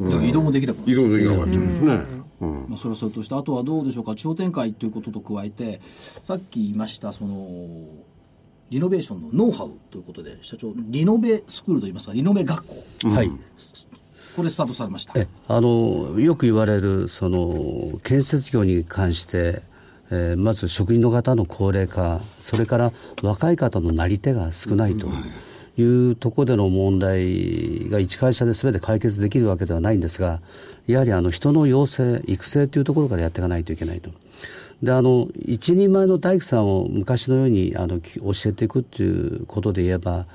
[0.00, 2.66] でも移動もできなくなる移動できなくなっちゃうんですねうん。
[2.68, 5.80] まあ、それはそれとして、あとはどうでしょうか、地方展開ということと加えて、
[6.24, 7.86] さっき言いました、その、
[8.70, 13.30] リノベーションのノウハウということで、社長、リノベスクールといいますか、リノベ学校、はい。
[14.36, 15.12] これスタートされました。
[15.16, 19.62] えあのよく言われるその建設業に関して、
[20.10, 25.06] えーまず職人の方の高齢化それから若い方のなり手が少ないと
[25.76, 30.40] いうところでの問題が一会社で全て解決できるわけではないんですが
[30.90, 34.10] やはりあの人の養成育成というところからやっていかないといけないと。
[34.82, 40.26] であの一人前の大工さんを昔のようにあのき教えていくということで言えば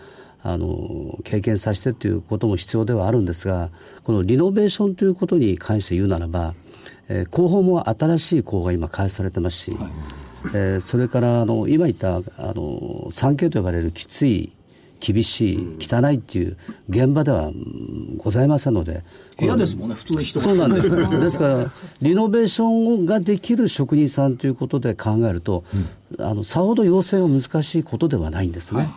[0.43, 3.69] あの経験させてということも必要ではあるんですが
[4.03, 6.53] このリノベーションということに関して言うならば、
[7.09, 9.71] えー工法も新しい工法が今開発されてますし、
[10.53, 12.19] えーそれからあの今言ったあ
[12.53, 14.51] の 3K と呼ばれるきつい
[14.99, 16.57] 厳しい汚いっていう
[16.89, 19.03] 現場ではうんございませんので
[19.37, 20.45] 部屋ですもんね、普通に人が。
[20.45, 20.89] そうなんです。
[21.19, 25.63] ですから、リノベーションができる職人さんということで考えると、
[26.19, 28.87] あのさほど養成は難しいことではないんですね。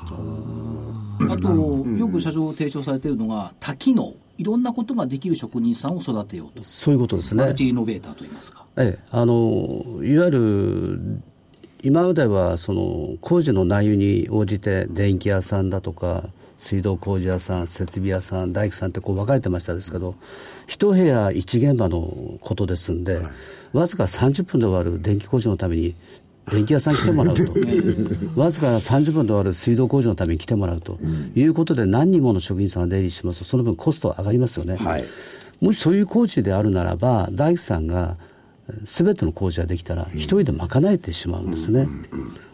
[1.29, 6.63] あと、よく社長提唱されているのが、多機能、いろんなことができる職人さんを育てようと。
[6.63, 7.55] そういうことですねマル。
[7.55, 8.65] チイノベーターといいますか。
[8.77, 9.69] ええ、あの
[10.05, 11.21] いわゆる
[11.83, 16.25] 今まではその工事の内容に応じて電気屋さんだとか
[16.57, 20.17] 水道工事屋さん設備屋さん大工さんってこう分かれてましたですけど
[20.67, 23.21] 一部屋一現場のことですんで、
[23.73, 25.95] わずか30分で終わる電気工事のために
[26.51, 27.43] 電気屋さん来てもらうと。
[28.41, 30.99] わずか30分で終わる水道工事のために来てもらうと。
[31.35, 34.77] いうことで何人もの職員さんが出入りしますとその分コスト上がりますよね。
[34.77, 35.05] はい。
[35.61, 38.17] もしそういう工事であるならば、大工さんが
[38.85, 41.89] すべての工事ができたら、一人で賄えてしまうんですね。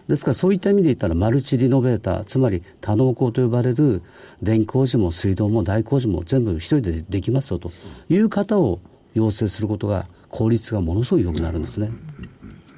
[0.09, 4.03] ですからそういった意味で言ったら、マルチリノベーター、つまり多能工と呼ばれる
[4.43, 7.73] 電気工事も水道も大工事も全部一人でできますよと
[8.09, 8.81] いう方を
[9.15, 11.91] 養成することが、効率がものすごい良くなるんですね。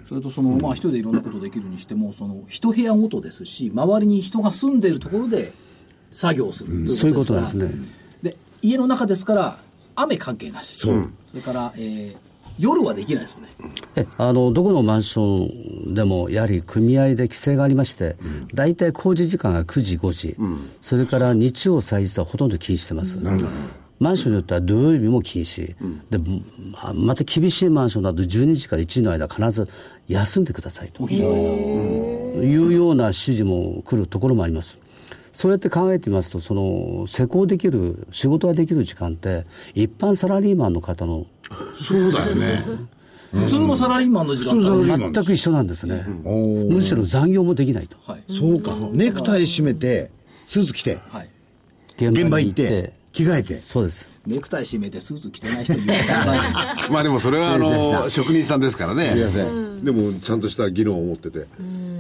[0.09, 5.53] それとその、まあ、一人でいろんなことできるにしても、その、一部屋ごとですし、周りに人が住んでいるところで
[6.12, 7.88] 作業をするそういうことでからなんですすね。
[8.22, 9.59] で、家の中ですから、
[9.96, 10.77] 雨関係なし。
[10.77, 10.88] そ
[11.35, 12.25] れから、えー
[12.59, 13.49] 夜はできないですよね。
[13.97, 18.16] えあのどこのマンションでもやはり組合で規制がありまして、
[18.55, 20.37] 大体工事時間が9時、5時、
[20.81, 23.19] それから日曜、祭日はほとんど禁止してます。
[23.99, 25.75] マンションによっては土曜日も禁止、
[26.11, 29.69] でままた厳しいマンションだと12時から1時の間、必ず
[30.09, 34.79] 休んでくださいというような指示も来るところもあります。
[35.33, 41.27] そうやって考えてみますと、その施工できる、仕事ができる時間って、一般サラリーマンの方の
[41.82, 42.62] そうだよね。
[43.32, 46.06] 普通のサラリーマンの時間普通のサラリーマン全く一緒なんですね。
[46.24, 46.72] おー。
[46.72, 47.96] むしろ残業もできないと。
[48.06, 48.22] はい。
[48.28, 48.74] そうか。
[48.92, 50.11] ネクタイ締めて
[50.46, 51.28] スーツ着てはい。
[51.98, 53.54] 現場行って着替えて。
[53.54, 54.09] そうです。
[54.26, 55.78] ネクタイ締めてスーツ着てない人い
[56.90, 59.11] まあでもそれはあの職人さんですからね。
[59.11, 59.85] すいません。
[59.85, 61.46] でもちゃんとした技能を持ってて。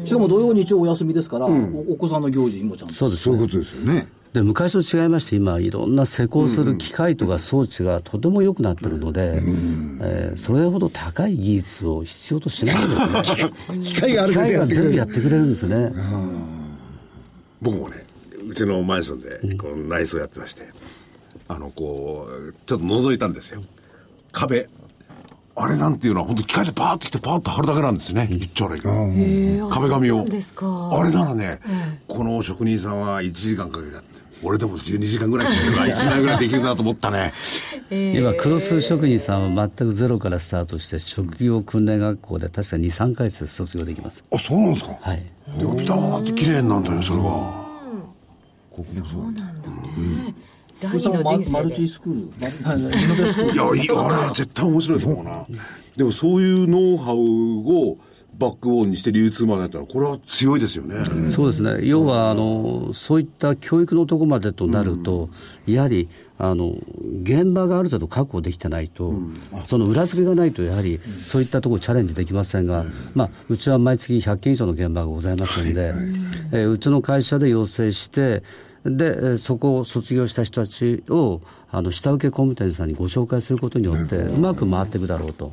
[0.04, 2.94] しかも土曜日曜お休みですから、おお子さんの行事にもちゃんと。
[2.94, 9.40] そうです、そういうことですよねで昔と違いまして、今、いろんな施工する機械とか装置がとても良くなってるので、
[10.02, 12.88] えーそれほど高い技術を必要としないん
[13.22, 13.80] ですね。
[13.80, 15.90] 機械がある機械が全部やってくれるんですね。
[17.62, 18.04] 僕もね
[18.46, 19.18] うちのマンション
[19.50, 20.68] でこの内装やってまして、
[21.48, 23.62] あのこうちょっと覗いたんですよ。
[24.32, 24.68] 壁。
[25.58, 28.26] あれなんていうのは本当機械でパーッと来てパーッと貼るだけなんですね。
[28.28, 28.86] 言っちゃ悪いけ
[29.58, 30.26] ど壁紙を。
[30.92, 31.60] あれならね、
[32.06, 33.92] この職人さんは1時間かける
[34.42, 37.32] 俺でも12時間ぐらいかけるから1時間ぐらいできるなと思ったね。
[37.90, 44.24] 今、クロス職人さんは全くゼロからスタートして、職業訓練学校で確か2、3ヶ月で卒業できます。
[44.32, 44.98] あそうなんですか？
[45.00, 45.22] はい。
[45.58, 47.66] でもビターって綺麗になるんだよそれが
[50.78, 51.86] 第福井さん二の人もマルマルチ生で。
[51.88, 52.28] スクール
[52.66, 53.52] マルリノベスクール。
[53.54, 55.46] いやいやあれは絶対面白いと思うな。
[55.96, 57.96] でもそういうノウハウを
[58.38, 60.96] バックボーンにして流通までやったらこれは強いですよね、
[61.30, 65.30] そうですね、要はあのそういった教育のところまでとなると、
[65.66, 66.74] やはりあの
[67.22, 69.14] 現場がある程度確保できてないと、
[69.66, 75.92] その裏付けがないと、やはりそういったところチャレンジできませんが、まあ、うちは毎月100件以上の現場がございますので、
[76.52, 78.42] えーうちの会社で要請して、
[78.84, 85.52] でえーそこを卒業した人たちをあの下請け工務店さんにご紹介することによって、うまく回っていくだろうと。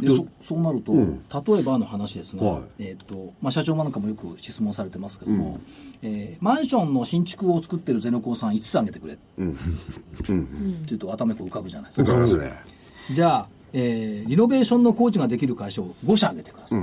[0.00, 2.62] でそそうなると、例えばの話ですが、はい。
[2.78, 5.60] えーとまあ、社長なんかもよく質問されてますけども、
[6.02, 9.42] えーマンションの新築を作ってるゼネコンさん5つ挙げてくれ、って
[10.92, 12.12] いうと頭にこう浮かぶじゃないですか。
[12.12, 12.52] わかりますね。
[13.12, 16.80] じゃあ、えーリノベーションの工事ができる会社を5社挙げてください、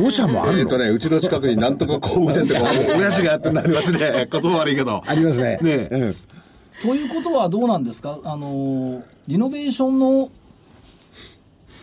[0.00, 0.58] 5社もあるの？
[0.58, 2.60] えっとね、うちの近くになんとか工務店とか、
[2.96, 4.28] 親父がやってるのありますね。
[4.30, 5.02] 言葉悪いけど。
[5.06, 5.58] ありますね。
[5.62, 6.14] ねうん。
[6.82, 10.30] ということはどうなんですか、あのーリノベーションの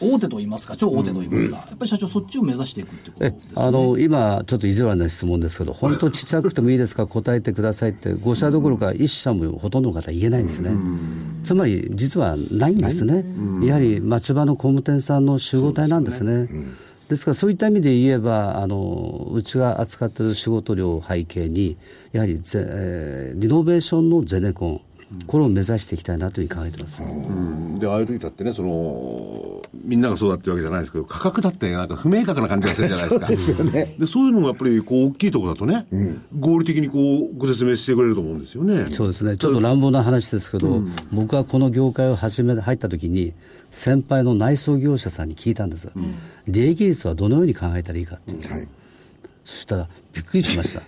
[0.03, 3.51] 大手といいますか、超大手といいますか、やっぱり社長、そっちを目指していくってことえですね。
[3.55, 10.71] あの今、ちょっと意地悪な質問ですけど、本当、ちっちゃくてもいいですか、 答えてくださいって、5社どころか1社もほとんどの方、言えないんですね、
[11.43, 13.25] つまり実はないんですね、
[13.63, 16.49] やはり町場の工務店さんの集合体なんですね。
[17.09, 21.77] ですからそういった意味で言えば、あのうちが扱っている仕事量を背景に、
[22.11, 24.81] やはりぜ、えーリノベーションのゼネコン、
[25.27, 27.03] これを目指していきたいなというふうに考えてます。
[27.03, 27.79] うん。
[27.79, 33.27] で、ああいう時だってね、その、みんながそうだってわけじゃないですけど、価格だってなんか不明確な感じがするじゃないですか。
[33.27, 33.95] そうですよね。
[33.99, 35.85] で、そういうのもやっぱり、こう、大きいところだとね、
[36.39, 38.87] 合理的にこう、ご説明してくれると思うんですよね。
[38.91, 43.33] そうですね、ちょっと乱暴な話ですけど、僕はこの業界を始め入った時に、
[43.71, 45.89] 先輩の内装業者さんに聞いたんです、
[46.47, 48.67] 利益率はどのように考えたらいいかっていう、はい。
[49.45, 50.81] そしたら、びっくりしました。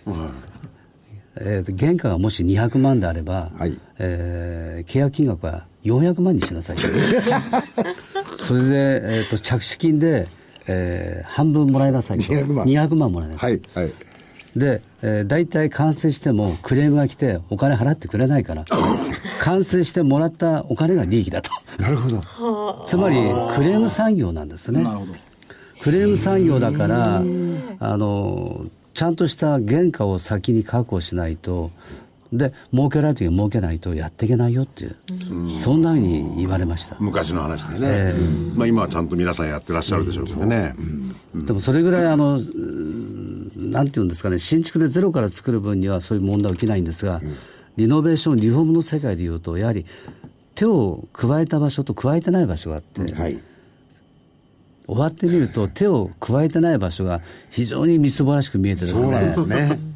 [1.37, 3.79] えーと原価がもし200万であれば、はい。
[3.99, 6.77] えー契約金額は400万にしなさい。
[6.77, 6.83] と
[8.37, 10.27] それで、えーと着手金で、
[10.67, 12.23] えー半分もらいなさいと。
[12.33, 12.65] 200万。
[12.65, 13.93] 200万もらいなさい、はいはい。
[14.55, 18.65] で、えー、大体完成してもクレームが来てお金払ってくれないから。
[19.41, 21.51] 完成してもらったお金が利益だと。
[21.77, 22.83] なるほど。
[22.87, 23.15] つまり
[23.55, 24.81] クレーム産業なんですね。
[24.83, 25.13] なるほど。
[25.81, 28.65] クレーム産業だからあの
[28.95, 31.69] ちゃんとした原価を先に確保しないと
[32.33, 34.95] で儲けられる時は儲けないとやっていけないよっていう、
[35.57, 38.13] そんなふうに言われました、昔の話でね。
[38.55, 40.73] まあ今はちゃんと皆さんやってらっしゃるでしょうけどね。
[41.33, 47.21] でもそれぐらいあの、うーなんていうんですかね、新築でゼロから作る分にはそういう問題は起きないんですが、
[47.77, 49.85] リノベーション、リフォームの世界でいうと、やはり
[50.55, 53.39] 手を加えた場所と加えてない場所があって、はい
[54.87, 59.95] 終わってみると、手を加えてない場所が非常にみすぼらしく見えてですそうなんですね、ね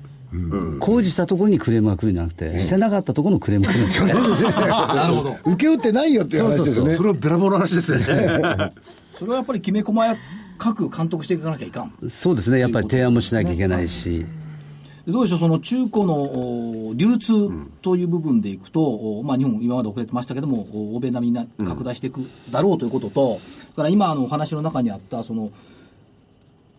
[0.79, 4.13] 工事したところにクレームが来るんじゃなくて、してなかったところのクレームが来るんですよね。
[4.13, 5.37] なるほど。
[5.45, 7.99] 請け負ってないよっていう話ですよねそれはべらぼうな話ですね。
[9.17, 10.15] それはやっぱりきめ細や
[10.57, 11.93] かく監督していかなきゃいかん。
[12.07, 14.25] そうですね、やっぱり提案もしなきゃいけないし。
[15.05, 17.49] でどうでしょう、その中古のお流通
[17.81, 23.39] という部分でいくと、おまあ、日本、今まで遅れてましたけども、お欧米並みにな拡大していくだろうということと、
[23.75, 25.51] から今、あのお話の中にあった、その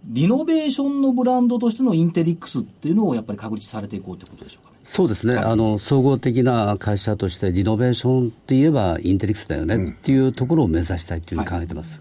[0.05, 4.79] リノベーションのブランドとしてのインテリックスっていうのをやっぱり確立されていこうということでしょうかね。
[4.83, 12.01] そうですね、あの総合的な会社として、リノベーションって言えばインテリックスだよねっていうところを目指したいというふうに考えてます。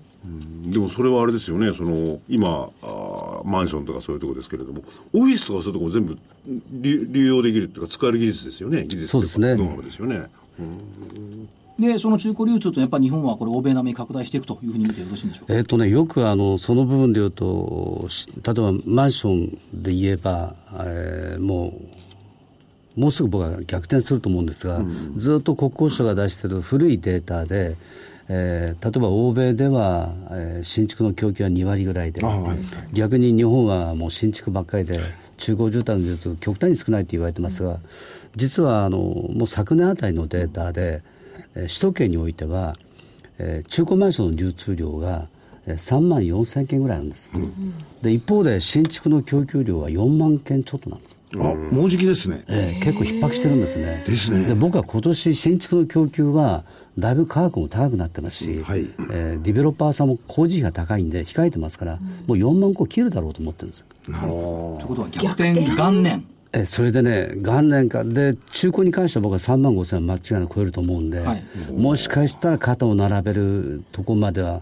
[0.66, 4.82] でもそれはあれですよね、その今あー、マンションとかそういうところですけれども、
[5.14, 6.18] オフィスとかそういうところも全部
[6.72, 9.56] 利利用できるっていうか、使える技術ですよね、技術そうですね。
[9.56, 10.28] ノウハウですよね。
[11.80, 15.54] で、その中古流通とやっぱり日本はこれ、欧米並みに拡大していくというふうに見てよろしいんでしょうか？
[15.56, 21.74] えっとね、よくあのその部分で言うと、し例えばマンションで言えば、えーも
[22.98, 24.82] う、もうすぐ僕は逆転すると思うんですが、
[25.16, 27.78] ずっと国交省が出している古いデータで、
[28.28, 32.58] えー例えば欧米では、えー新築の供給は2割ぐらいで、あはいはい
[32.94, 35.00] 逆に日本はもう新築ばっかりで、
[35.38, 37.78] 中古住宅の率が極端に少ないと言われてますが、
[38.36, 41.19] 実はあのもう昨年あたりのデータで、えー
[41.68, 42.76] 首都圏においては、
[43.38, 45.28] えー中古マンションの流通量が
[45.66, 47.30] えー3万4千件ぐらいあるんです、
[48.02, 51.38] で一方で新築の供給量は4万件ちょっとなんですあ、
[51.76, 52.44] もうじきですね。
[52.48, 54.04] えー結構逼迫してるんですね。
[54.06, 56.64] ですねで僕は今年新築の供給は
[56.98, 63.86] だいぶ価格も高くなってますし、はいえーディベロッパーさんも工事費が高いんで控えてますから、もう4万個切るだろうと思ってるんですよ。
[64.06, 64.12] と
[64.82, 66.26] いうことは逆転元年。
[66.52, 71.44] えーそれでね、元年か、で、中古に関しては僕は3万5千は間違いなく超えると思うんで、はい。
[71.72, 74.62] もしかしたら肩を並べるとこまでは、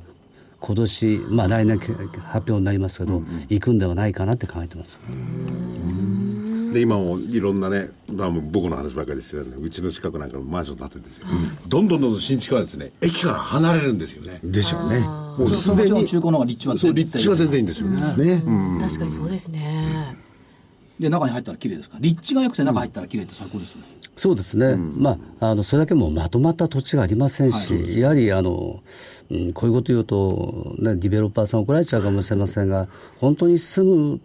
[0.59, 4.99] 今年、まあ来年け発表になりますけど、行くんではないかなって考えてます。
[6.73, 7.89] で今もいろんなね、
[8.51, 11.25] 僕の話ばっかりしてるんでうちの近くなんかのマンション建ってるんですよ、
[11.67, 14.39] どんどんどんどん新築はですね駅から離れるんですよね。
[14.43, 14.99] でしょうね。
[14.99, 18.43] もうすでに中古の方が立地はそう全立地は全然いいんですよね、ですね。
[18.81, 20.17] 確かにそうですね。
[20.99, 21.97] で、中に入ったら綺麗ですか？
[21.99, 23.87] 立地が良くて中入ったら綺麗って最高ですよね。
[24.15, 28.81] そうですね、まあ、あのそれだけもうまとまった土地がありませんし、やはりあの、
[29.29, 32.87] うん、こういうこと言うと、ね、ディベロッパーさん怒られちゃうかもしれませんが、
[33.19, 34.19] 本当に住む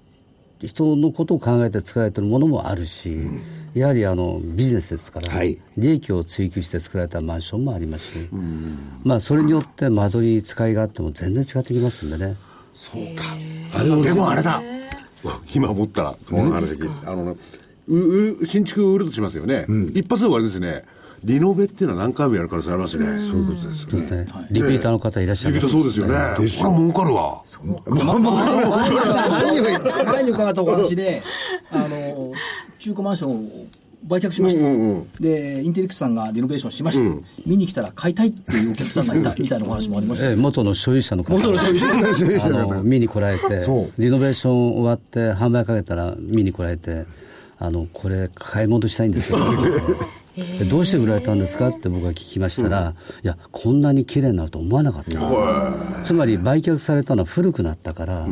[0.62, 3.18] 人のことを考えて作られているものもあるし、
[3.74, 5.60] やはりあのビジネスですから、はい。
[5.76, 8.28] 利益を追求して作られたマンションもありますし、
[9.04, 12.36] まあ、それによって間取り、使いがあっても全然違ってきますんでね。
[12.72, 13.24] そうか。
[13.74, 14.56] あでもでもあれだ。
[14.56, 14.62] わ
[15.54, 16.60] 今思ったらこのあ
[17.14, 17.36] のね
[17.88, 20.84] うう新築売るとしますよね、一発で終わりですね。
[21.24, 24.24] リノベっていうのは何回もやる可能性ありますね、そういうことですよね。
[24.24, 24.26] ね。
[24.50, 26.12] リピーターの方いらっしゃいリピますートそうですよね。
[26.12, 27.42] これは儲かるわ。
[30.12, 31.22] 前 に伺ったお話で、
[31.70, 32.32] あの、
[32.78, 33.66] 中古マンションを
[34.04, 35.22] 売却しました。
[35.22, 37.04] で、インテリックスさんがリノベーションしました。
[37.46, 40.28] 見に来たら買いたいっていうお客さんがいた みたいなお話もありました。
[40.28, 41.34] ええ元の所有者の方。
[41.34, 41.78] 元の所有
[42.38, 42.46] 者。
[42.46, 43.64] あの見に来られて
[43.98, 47.04] リノベーション終わって販売かけたら見に来られて
[47.58, 49.44] あのこれ買い戻したいんですけど
[50.58, 51.68] でどうして売られたんですか？
[51.68, 55.72] って僕が聞きましたら、いやこんなに綺麗になると思わなかった。
[56.04, 58.26] つまり売却されたのは古くなったから、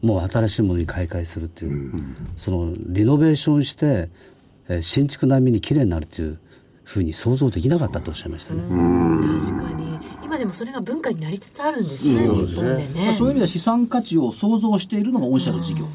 [0.00, 1.92] もう新しいものに買い替えするっていう、
[2.38, 4.08] そのリノベーションして、えー
[4.80, 6.38] 新築並みに綺麗になるっていう
[6.84, 8.62] ふうに想像できなかったとおっしゃいましたね。
[8.62, 9.98] 確かに。
[10.24, 13.12] 今でもそれが文化になりつつあるんですね、日本でね。
[13.12, 15.86] そういう意味では資産価値を創造しているのが御社の事業。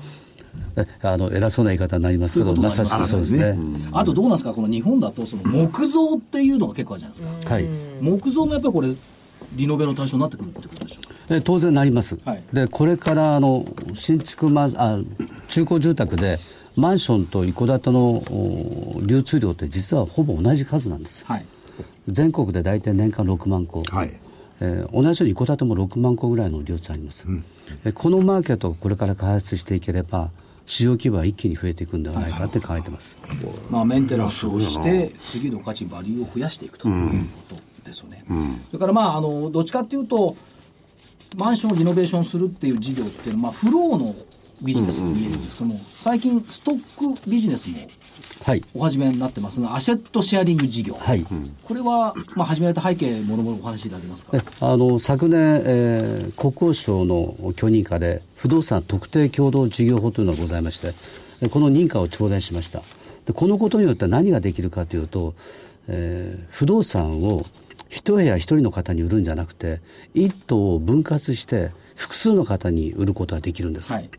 [0.75, 3.57] えあの偉そうな言い方になりますけど、まさしくそうですね。
[3.91, 7.53] あとどうなんですかこの日本だとその木造っていうのが結構あるじゃないですか。
[7.53, 7.65] はい、
[8.01, 8.93] 木造もやっぱりこれ、
[9.53, 14.99] リノベの対象になってくるってことでしょうえ当然なります、はいでこれからあの新築マンあ
[15.47, 16.39] 中古住宅で
[16.77, 21.25] マンションと一戸建てのお流通量って実はほぼ同じ数なんです。
[21.25, 21.45] はい。
[22.07, 24.19] 全国で大体年間6万戸、はい。
[24.59, 27.25] えー同じように一戸建ても6万戸ぐらいの流通あります、
[27.85, 30.31] えこのマーケットをこれから開発していければ
[30.65, 33.17] 市場規模は一気に増えていくんではないかって考えてます、
[33.69, 38.23] まあ、メンテナンスをして、次の価値、バリューを増やしていくということですよね。
[38.67, 40.35] それから、まあ、あの、どっちかっていうと、
[41.37, 44.15] マンションをリノベーションするっていう事業っていうのは、まあ、フローの
[44.61, 47.77] ビジネスに見えるんですけども、最近、ストックビジネスも
[48.43, 50.95] はいお始めになってますが、アセットシェアリング事業。
[50.95, 51.25] はい、
[51.63, 54.37] これは、まあ、始められた背景、もろもろお話しいただけますか？
[54.37, 54.41] え。
[54.61, 60.93] あの昨年、えー国交省の許認可で不動産特定共同事業法というのがございまして
[61.41, 62.81] えこの認可を頂戴しました
[63.25, 65.33] でこのことによって何ができるかというと、
[65.87, 67.45] えー不動産を
[67.89, 69.79] 一部屋一人の方に売るんじゃなくて
[70.13, 74.09] 一棟を分割して複数の方に売ることができるんです、はい。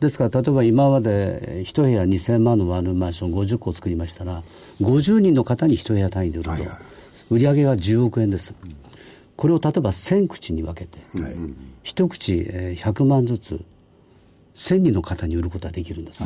[0.00, 4.42] ですから例えば今まで一部屋2000万のワンルームマンション50個作りましたら
[4.80, 6.70] 50人の方に一部屋単位で売ると、はいはい。
[7.30, 8.52] 売上が10億円です。
[9.36, 10.98] これを例えば1000口に分けて、
[11.82, 13.60] 一口えー100万ずつ
[14.54, 16.24] 1000人の方に売ることができるんです、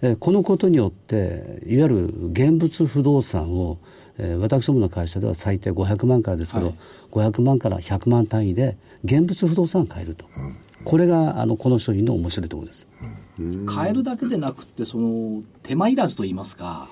[0.00, 3.78] えーこのことによっていわゆる現物不動産を、
[4.18, 6.76] えー私どもの会社では最低500万からですけど、はい。
[7.12, 10.26] 500万から100万単位で現物不動産を買えると、
[10.84, 12.86] これがあのこの商品の面白いところです。
[13.38, 16.88] 変えるだけでなくて、その、手間いらずと言いますか、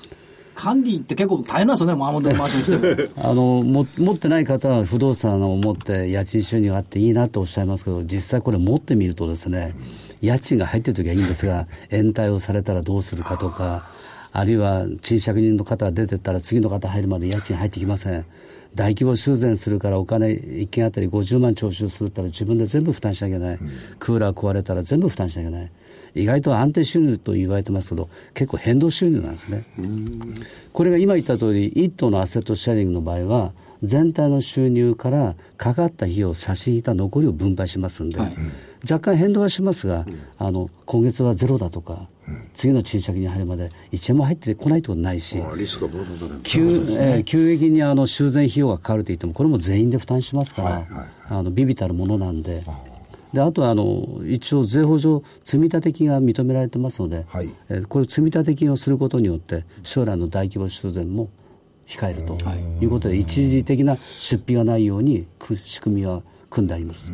[0.54, 3.12] 管理って結構大変なんですよね、マンションマンションしても。
[3.30, 9.74] あのも持ってない方は不動産を持って家賃収入があっていいなとおっしゃいますけど実際これ持ってみるとですね
[10.20, 13.88] 家賃が入ってる時はいいんですが延滞をされたらどうするかとか
[14.32, 18.24] あるいは賃借人の方が出てったら次の方入るまで家賃入ってきません。
[18.74, 23.58] 大規模修繕するからお金1件あたり50万徴収するったら自分で全部負担しなきゃいけない、
[23.98, 25.70] クーラー壊れたら全部負担しなきゃいけない。
[26.14, 29.64] 意外と安定収入と言われてますけど結構変動収入なんですね、
[30.72, 33.52] これが今言った通り1棟のアセットシェアリングの場合は
[33.82, 38.20] 全体の収入からかかった費用を差し引いた残りを分配しますんで、
[38.90, 40.04] 若干変動はしますが、
[40.38, 42.08] あの今月はゼロだとか、
[42.54, 45.38] 次の賃借に入るまで1円も入ってこないとないし。
[46.42, 46.62] 急
[46.98, 50.86] えー急激にあの修繕費用がかかるといっても、これも全員で負担しますから、
[51.28, 52.64] あのビビたるものなんで。
[53.32, 57.48] であとはあの一応、税法上、積立金が認められてますので、はい。
[57.70, 61.30] えーこういう積立金をすることによって、将来の大規模修繕も
[61.86, 62.36] 控えると
[62.84, 67.10] いうことで、一時的な出費がないようにく仕組みは組んであります。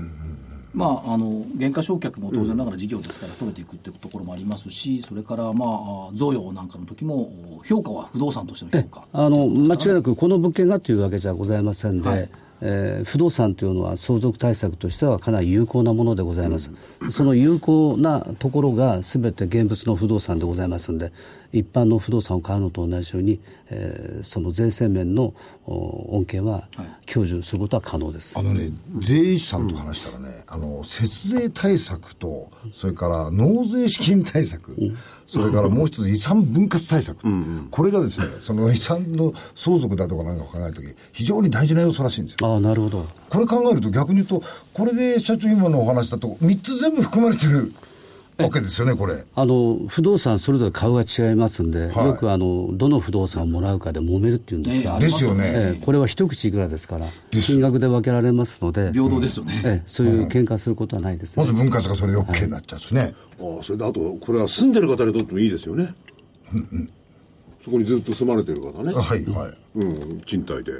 [0.78, 9.04] まあ、あの減価償却も当然ながら事業ですから取れていくっていうところもありますし、それから、まあ、贈与なんかの時も評価は不動産としての評価。
[9.12, 12.30] あの間違いなくこの物件がというわけじゃございませんで、はい
[12.60, 16.70] えー不動産というのは相続対策としてはかなり有効なものでございます、
[17.10, 21.12] その有効なところがすべて現物の不動産でございますので、
[21.52, 23.40] 一般の不動産を買うのと同じように、
[23.70, 25.34] えーその税制面の
[25.66, 26.68] お恩恵は
[27.06, 28.36] 享受することは可能です。
[28.36, 34.76] あのね、税理士さんと話したらね、あの、節税対策と、それから納税資金対策、
[35.28, 37.18] それからもう一つ遺産分割対策、
[37.70, 42.50] これがですね、その遺産の相続だとかなんかを考えるとき、非常に大事な要素らしいんですよ。
[42.50, 43.06] ああなるほど。
[43.28, 47.74] これ考えると逆に言うと、これで社長今のお話だと、3つ全部含まれてる
[48.42, 49.14] わけですよね、これ。
[49.34, 55.44] あの不動産それぞれ株が違いますんで、はいよくあのどの不動産をもらうかで揉めるっていうんですが、ええですよね。
[55.46, 61.42] ええこれは一口いくらですから、金額で分けられますので、平等ですよね、ええそういう喧嘩することはないですね。
[61.42, 63.14] まず分割がそれで OK になっちゃうんですね。
[63.40, 65.94] ああそれであとこれは住んでる方にとってもいいですよね、
[67.68, 69.52] そこにずっと住まれてる方ね、はい、はい。
[69.76, 70.72] うん、賃貸で、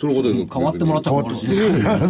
[0.00, 1.46] その方で変わってもらっちゃ困るし、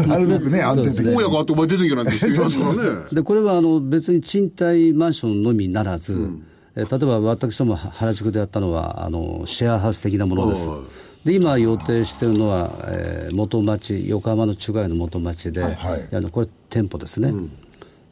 [0.06, 1.14] なるべくね、安定的に。
[1.14, 6.30] 大家があってお前出ていけないって言いますからねでこれはあの別に賃貸マンションのみならず、
[6.76, 10.68] え例えば私ども原宿でやったのはあのシェアハウス的なものです。
[10.68, 10.78] はい
[11.24, 15.74] で今予定しているのは、えー元町横浜の中華街の元町で、はい
[16.12, 17.32] あのこれ店舗ですね、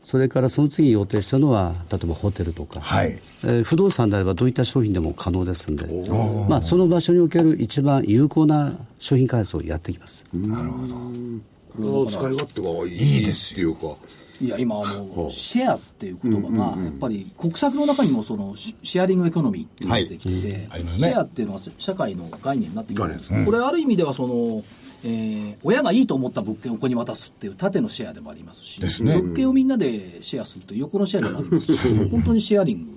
[0.03, 3.11] それからその次に予定しているのは例えばホテルとか、はい。
[3.11, 6.09] えー不動産であればどういった商品でも可能ですので、
[6.49, 10.25] まあ、その場所における一番有効な商品開発をやっていきます。
[10.31, 13.97] これは使い勝手がいいいいですっていうか。
[14.41, 21.09] いや、今、あの、シェアっていう言葉が、やっぱり国策の中にも、その、シシェアリングエコノミーっていうのが出てきて、ありますね。
[21.11, 24.65] シェアっていうのは社会の概念になってきてるんです概念これ、ある意味では、その、
[25.05, 31.79] えー親がいいと思った物件をここに渡すっていう縦のシェアでもありますし、ですね物件をみんなでシェアするという横のシェアでもありますし、
[32.11, 32.89] 本当にシェアリン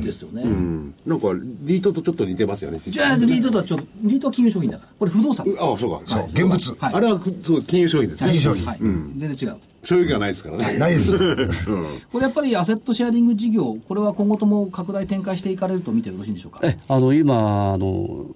[0.00, 0.42] グですよね。
[0.42, 1.28] うんなんか
[1.62, 4.90] リートとちょっと似てますよねじゃあ、リートとはちょっと、リートは金融商品だから。
[4.98, 5.62] これ不動産です。
[5.62, 6.76] ああそうかそう、現物。
[6.78, 8.78] はいあれはそう金融商品ですね金融商品はい。
[8.80, 9.56] 全然違う。
[9.84, 11.16] 所有権がないですからねないです。
[12.10, 16.58] これやっぱりアセットシェアリング事業、これは今後とも拡大展開していかれると見てよろしいんでしょうか？
[16.64, 18.26] えあの今あの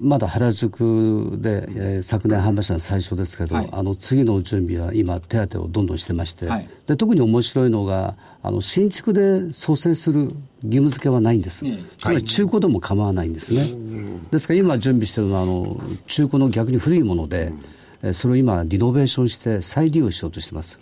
[0.00, 3.68] まだ原宿で、えー昨年販売したのは最初ですけど、はい。
[3.70, 6.68] あの次の準備は今手当てをどんどんしてまして、はい。
[6.86, 10.32] で特に面白いのがあの新築で創生する
[10.62, 11.78] 義務付けはないんです、ええ。
[11.98, 13.68] つまり中古でも構わないんですね、
[14.30, 17.79] ですから今準備しているのはあの中古の逆に古いもので、えー
[18.12, 20.78] それを今リノベーションして再利用しようとしてます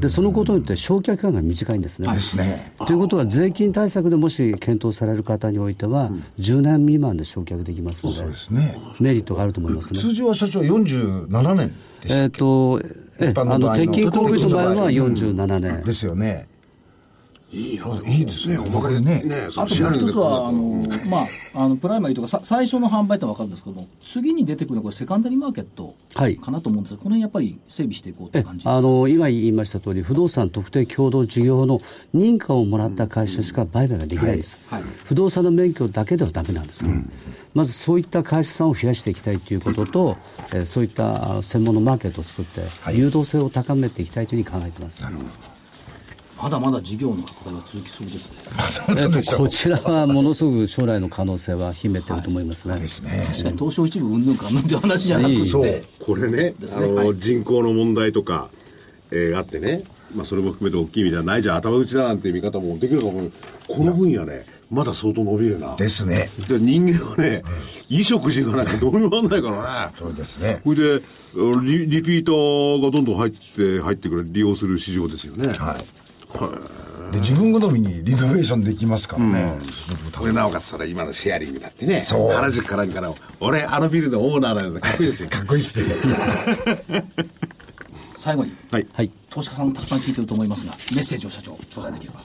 [0.00, 2.72] でそのことによって償却期間が短いんですねですね。
[2.86, 8.76] ということは、税金対策でもし検討される方においては、10年未満で償却できますので、そうですね。
[9.00, 10.00] メリットがあると思いますね。
[10.00, 12.80] 通常は社長は47年でしたえっ、と、
[13.20, 16.48] え一般のあの鉄筋コンクリートの場合は47年、ですよね。
[17.52, 19.22] いいいいですね、おまけでね。
[19.24, 26.36] ねそあともう一つは、あの、まあ、あの、プライマリーとかさ、最初の販売って分かるんですけども、次に出てくるのはこれセカンダリーマーケットはい。
[26.38, 26.92] かなと思うんです。
[26.92, 28.74] が、この辺やっぱり整備していこうといえう感じですか？
[28.74, 31.80] あの今言いました通り、不動産特定共同事業の
[32.14, 34.82] 認可をもらった会社しか売買ができないです、はい。
[34.82, 34.90] はい。
[35.04, 37.04] 不動産の免許だけではだめなんですね、
[37.52, 40.16] まずそういった会社さんを増やしていきたいということと、
[40.54, 42.96] えーそういったあ専門のマーケットを作って、はい。
[42.96, 45.06] 流動性を高めていきたいというふうに考えています。
[46.42, 49.36] まだまだ事業の拡大は続きそうですね。
[49.36, 52.80] こちらはものすごく将来の可能性は秘めてると思いますね。
[52.80, 53.24] ですね。
[53.28, 58.50] 確かに東証一部うんぬんかんぬんっていう話じゃなくいいそうて、これねですあの、ねはい人口の問題とか、
[59.12, 59.84] えーあってね、
[60.16, 63.30] まあ、それも含めて大きい意味ではないじゃん頭打ちだなんていう見方もできるかも
[63.68, 66.28] この分野ねまだ相当伸びるなですね。
[66.48, 67.44] で人間はね、
[67.88, 70.60] 衣食住がないとどうにもなんないからねそうですね。
[70.64, 71.02] それで
[71.62, 76.01] リリピーターがどんどん入って入ってくる利用する市場ですよね、はい。
[77.12, 79.58] で、自分好みにリノベーションできますからね。
[80.16, 85.84] これなおかつそれ今のシェアリングだってねそう原宿からにから俺あのビルのオーナーなんだ かっこいいですよかっこいいですね。
[88.16, 89.10] 最後に、はいはい。
[89.30, 92.20] 投資家さんたくさん聞いてると思いますが、メッセージを社長、頂戴できれば。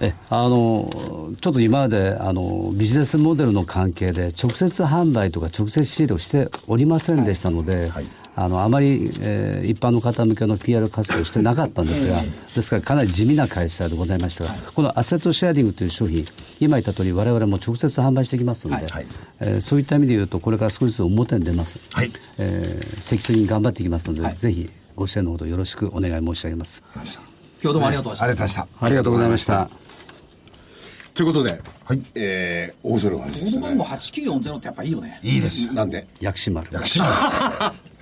[0.00, 8.06] えあののちょっと今まであのビジネスモデルの関係で直接販売とか直接仕入れをしておりませんでしたので、はい
[8.40, 12.22] あのあまり、えー一般の方向けの PR 活動をしてなかったんですが、
[12.54, 16.24] ですからかなり地味な会社でございましたが、このアセットシェアリングという商品、
[16.60, 19.06] 今言った通り、我々も直接販売していきますので、はいはい
[19.40, 26.82] えーそういった意味で言うと、これから少しずつ表に出ます、はいえー積極的に頑張っていきますので、ぜひご支援のほどよろしくお願い申し上げます。
[26.94, 29.60] 今日どうもありがとうございましたありがとうございました。
[29.62, 31.12] ありがとうございました。
[31.14, 33.90] ということで、はいえー、面白いお話でしたコード番号ね。
[33.90, 35.66] 8940ってやっぱいいよねいいです。
[35.74, 36.06] なんで？
[36.20, 36.68] 薬師丸。
[36.70, 37.97] 薬師丸え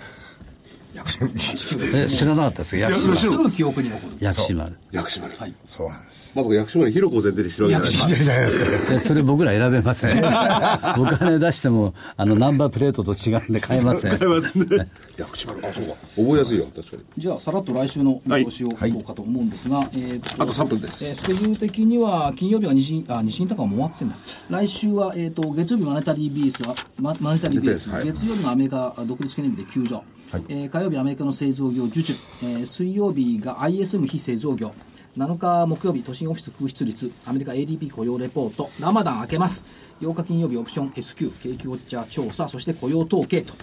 [2.09, 3.18] 知らなかったです薬師丸。
[3.18, 4.76] すぐ記憶に残る薬師丸。
[4.92, 5.34] 薬師丸。
[5.36, 6.32] はいそうなんです。
[6.36, 8.94] まさか薬師丸広子を前提にしてるわけじゃないじゃないですか。
[8.94, 10.18] えそれ僕ら選べません。
[10.99, 14.18] お金出しても、あの、ナンバープレートと違うんで買えません。
[14.18, 15.59] 買えませんね薬師丸。
[15.66, 15.94] あ、そうか。
[16.16, 17.03] 覚えやすいよ、確かに。
[17.18, 24.16] じゃあさらっと来週の見通しをいこうかと思うんですが、えあと3分ですえースケジュール的には金曜日は西銀あ西銀高はもう終わってんだ
[24.51, 30.03] 来週は、えー、と月曜日マネタリーベースはママネタリーベース、はい月曜日のアメリカ独立記念日で休場、
[30.49, 34.72] えー火曜日アメリカの製造業受注、えー水曜日が ISM 非製造業。
[35.16, 37.11] 7日木曜日都心オフィス空室率。
[37.27, 38.68] アメリカ ADP 雇用レポート。
[38.81, 39.64] ラマダン明けます。
[40.01, 40.91] 8日金曜日オプション。
[40.91, 42.49] SQ 景気ウォッチャー調査。
[42.49, 43.55] そして雇用統計と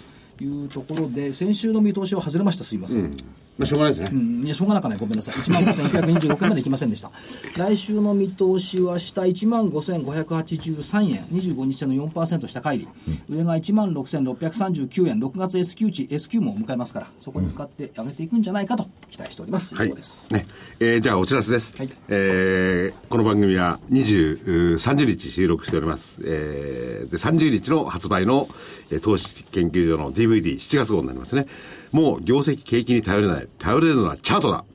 [0.43, 2.63] いうところで先週の見通しは外れました。
[2.63, 3.15] すいません、
[3.57, 4.17] まあ、しょうがないですね。
[4.17, 4.97] うんいや、しょうがなかない。
[4.97, 5.35] ごめんなさい。
[5.35, 7.11] 1万5926円までいきませんでした。
[7.57, 12.87] 来週の見通しは下1万5583円、25日線の4%下返り。
[13.29, 19.75] 上が1万6639円、6月 S q 値、S q も迎えますから、そこに向かって上げていくんじゃないかと期待しております。
[19.75, 20.25] はい以上です。。
[20.31, 20.45] ね。
[20.79, 21.73] えーじゃあお知らせです。
[21.77, 26.21] はいえーこの番組は20、30日収録しております。
[26.25, 28.47] えーで、30日の発売の、
[28.89, 31.45] えー投資研究所の DVD7 月号になりますね。
[31.93, 33.47] もう業績景気に頼れない。
[33.59, 34.65] 頼れるのはチャートだ。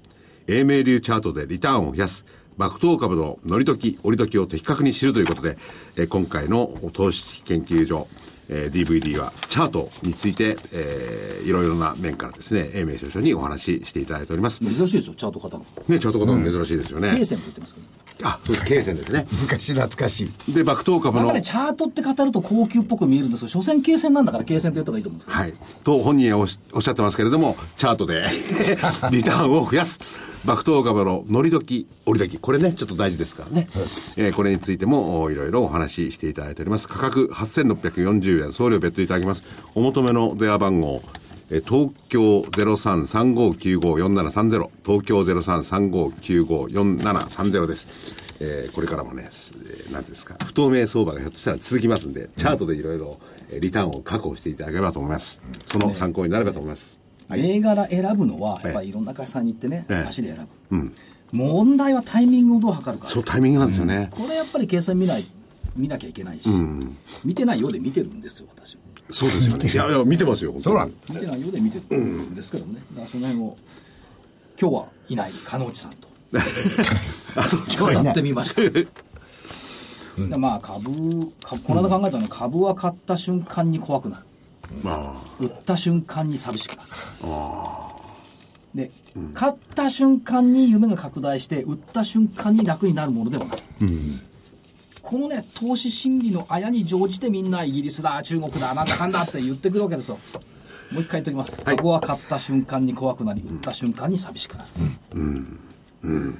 [0.47, 2.25] 英明流チャートでリターンを増やす。
[2.57, 5.59] 爆投株の乗り時、折り時を的確に知るということで、
[5.97, 8.07] え今回の投資研究所、
[8.49, 14.61] えー DVD はチャートについて、えーいろいろな面からですね、英明少々にお話ししていただいております。
[14.61, 15.65] 珍しいですよ、チャート型の。
[15.87, 17.15] ね、チャート型も珍しいですよね。
[17.17, 17.81] 経線って言ってますけ
[18.23, 18.29] ど。
[18.29, 19.27] あ、そうです、経線ですね。
[19.43, 20.53] 昔懐かしい。
[20.55, 25.39] で、爆投株の、なんかね、チャートって語ると高級っぽく見えるんですけど、所詮経線なんだから経線って言った方がいいと思うんですけど。
[25.39, 25.55] はい。
[25.85, 28.25] と本人はおっしゃってますけれども、チャートで
[29.13, 30.01] リターンを増やす。
[30.45, 32.39] 爆投株の乗り時、折り時。
[32.39, 33.69] これね、ちょっと大事ですからね。
[34.17, 36.89] えーこれについてもおいろいろお話ししていただいております。
[36.89, 39.43] 価格8640円、送料別途いただきます。
[39.75, 41.03] お求めの電話番号、
[41.51, 47.89] えー東京0335954730東京0335954730です。
[48.41, 53.19] えーこれからもね、すえーなんていうんですか、不透明相場がひょっとしたら続きますんで、チャートでいろいろ
[53.51, 55.41] えーリターンを確保していただければと思います。
[55.67, 56.99] その参考になればと思います。
[57.29, 60.93] 銘柄選ぶのは、やっぱりいろんな会社さんに行ってね、ええ足で選ぶ。
[61.33, 63.09] 問題はタイミングをどう測るか。
[63.09, 64.09] そう、タイミングなんですよね。
[64.13, 65.27] これやっぱり計算見ない、
[65.77, 66.49] 見なきゃいけないし、
[67.25, 68.83] 見てないようで見てるんですよ、私も。
[69.11, 69.71] そうですよね。
[69.71, 70.55] いやいや、見てますよ。
[70.59, 72.81] そうなん見てないようで見てるんですけどね。
[72.93, 73.57] だからその辺を、
[74.61, 76.09] 今日はいない、加納内さんと。
[77.37, 78.63] あ、そうです今日やってみました。
[80.27, 80.91] でまあ株
[81.45, 84.28] 株この間考えたのは株は買った瞬間に怖くなるま
[85.41, 86.89] 売った瞬間に寂しくなる。
[88.75, 88.91] で、
[89.35, 93.59] 買った瞬間に夢が拡大して売った瞬間に楽になるものでもない、
[95.03, 100.19] このね投資心理のあやに乗じてみんなイギリスだ中国だなんだかんだって言ってくるわけですよ。
[100.93, 104.71] もう一回言っておきます、株は買った瞬間に怖くなり売った瞬間に寂しくなる、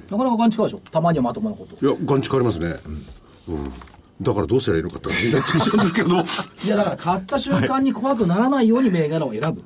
[0.09, 0.81] なかなか勘違いでしょ。
[0.91, 1.75] たまにはまともなこと。
[1.75, 1.85] あ。
[1.85, 2.79] いや、ガンチ変わりますね。
[3.47, 3.73] うん。
[4.21, 6.09] だからどうしたらいいのかって話になってきちゃうんですけど。
[6.09, 6.23] も。
[6.65, 9.63] いやだから買った瞬間に怖くならないように銘柄を選ぶ、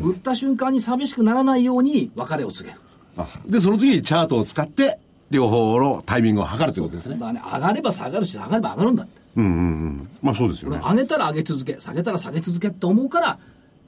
[0.00, 2.80] 売った瞬間に寂しくならないように別れを告げる。
[3.16, 4.98] あで、その時にチャートを使って、
[5.30, 7.16] 両方のタイミングを測るってことですね。
[7.16, 9.12] ね上がれば下がるし下がれば上がるんだって。
[9.36, 10.08] うんうんうん。
[10.22, 10.78] まあそうですよね。
[10.78, 13.38] 上げたら上げ続け下げたら下げ続けって思うから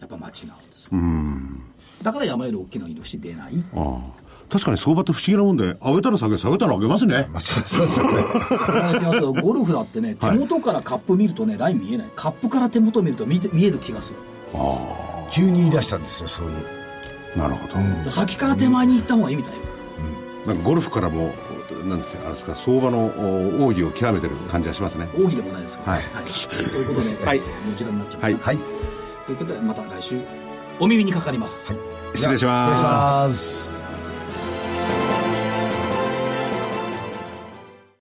[0.00, 0.90] やっぱ間違うんですよ。
[2.02, 3.52] だから山より大きな印出ない。
[3.74, 7.28] ああ確かに相場って不思議なもんで、上げたら下げ、下げたら上げますね。
[7.32, 7.86] まあ、そうそう。
[7.88, 8.02] そ
[8.72, 14.16] れは言ってますけどゴルフだってね手元からカップ見るとねライン見えないカップから手元見ると見て見える気がする
[15.30, 17.38] 急に言い出したんですよ、そういう。
[17.38, 17.68] なるほ
[18.04, 18.10] ど。
[18.10, 19.60] 先から手前に行った方がいいみたいよ
[20.46, 21.34] なんかゴルフからも、
[21.84, 23.06] なんですか、あれですか、相場の
[23.58, 25.06] お奥義を極めてる感じがしますね。
[25.12, 28.56] 奥義でもないですけど、はいということで、 はい、もう時間になっちゃいました、はい。
[28.56, 28.64] はい。
[29.26, 30.20] ということでまた来週
[30.80, 31.66] お耳にかかります、
[32.14, 32.64] 失礼します。
[32.64, 33.77] 失礼します。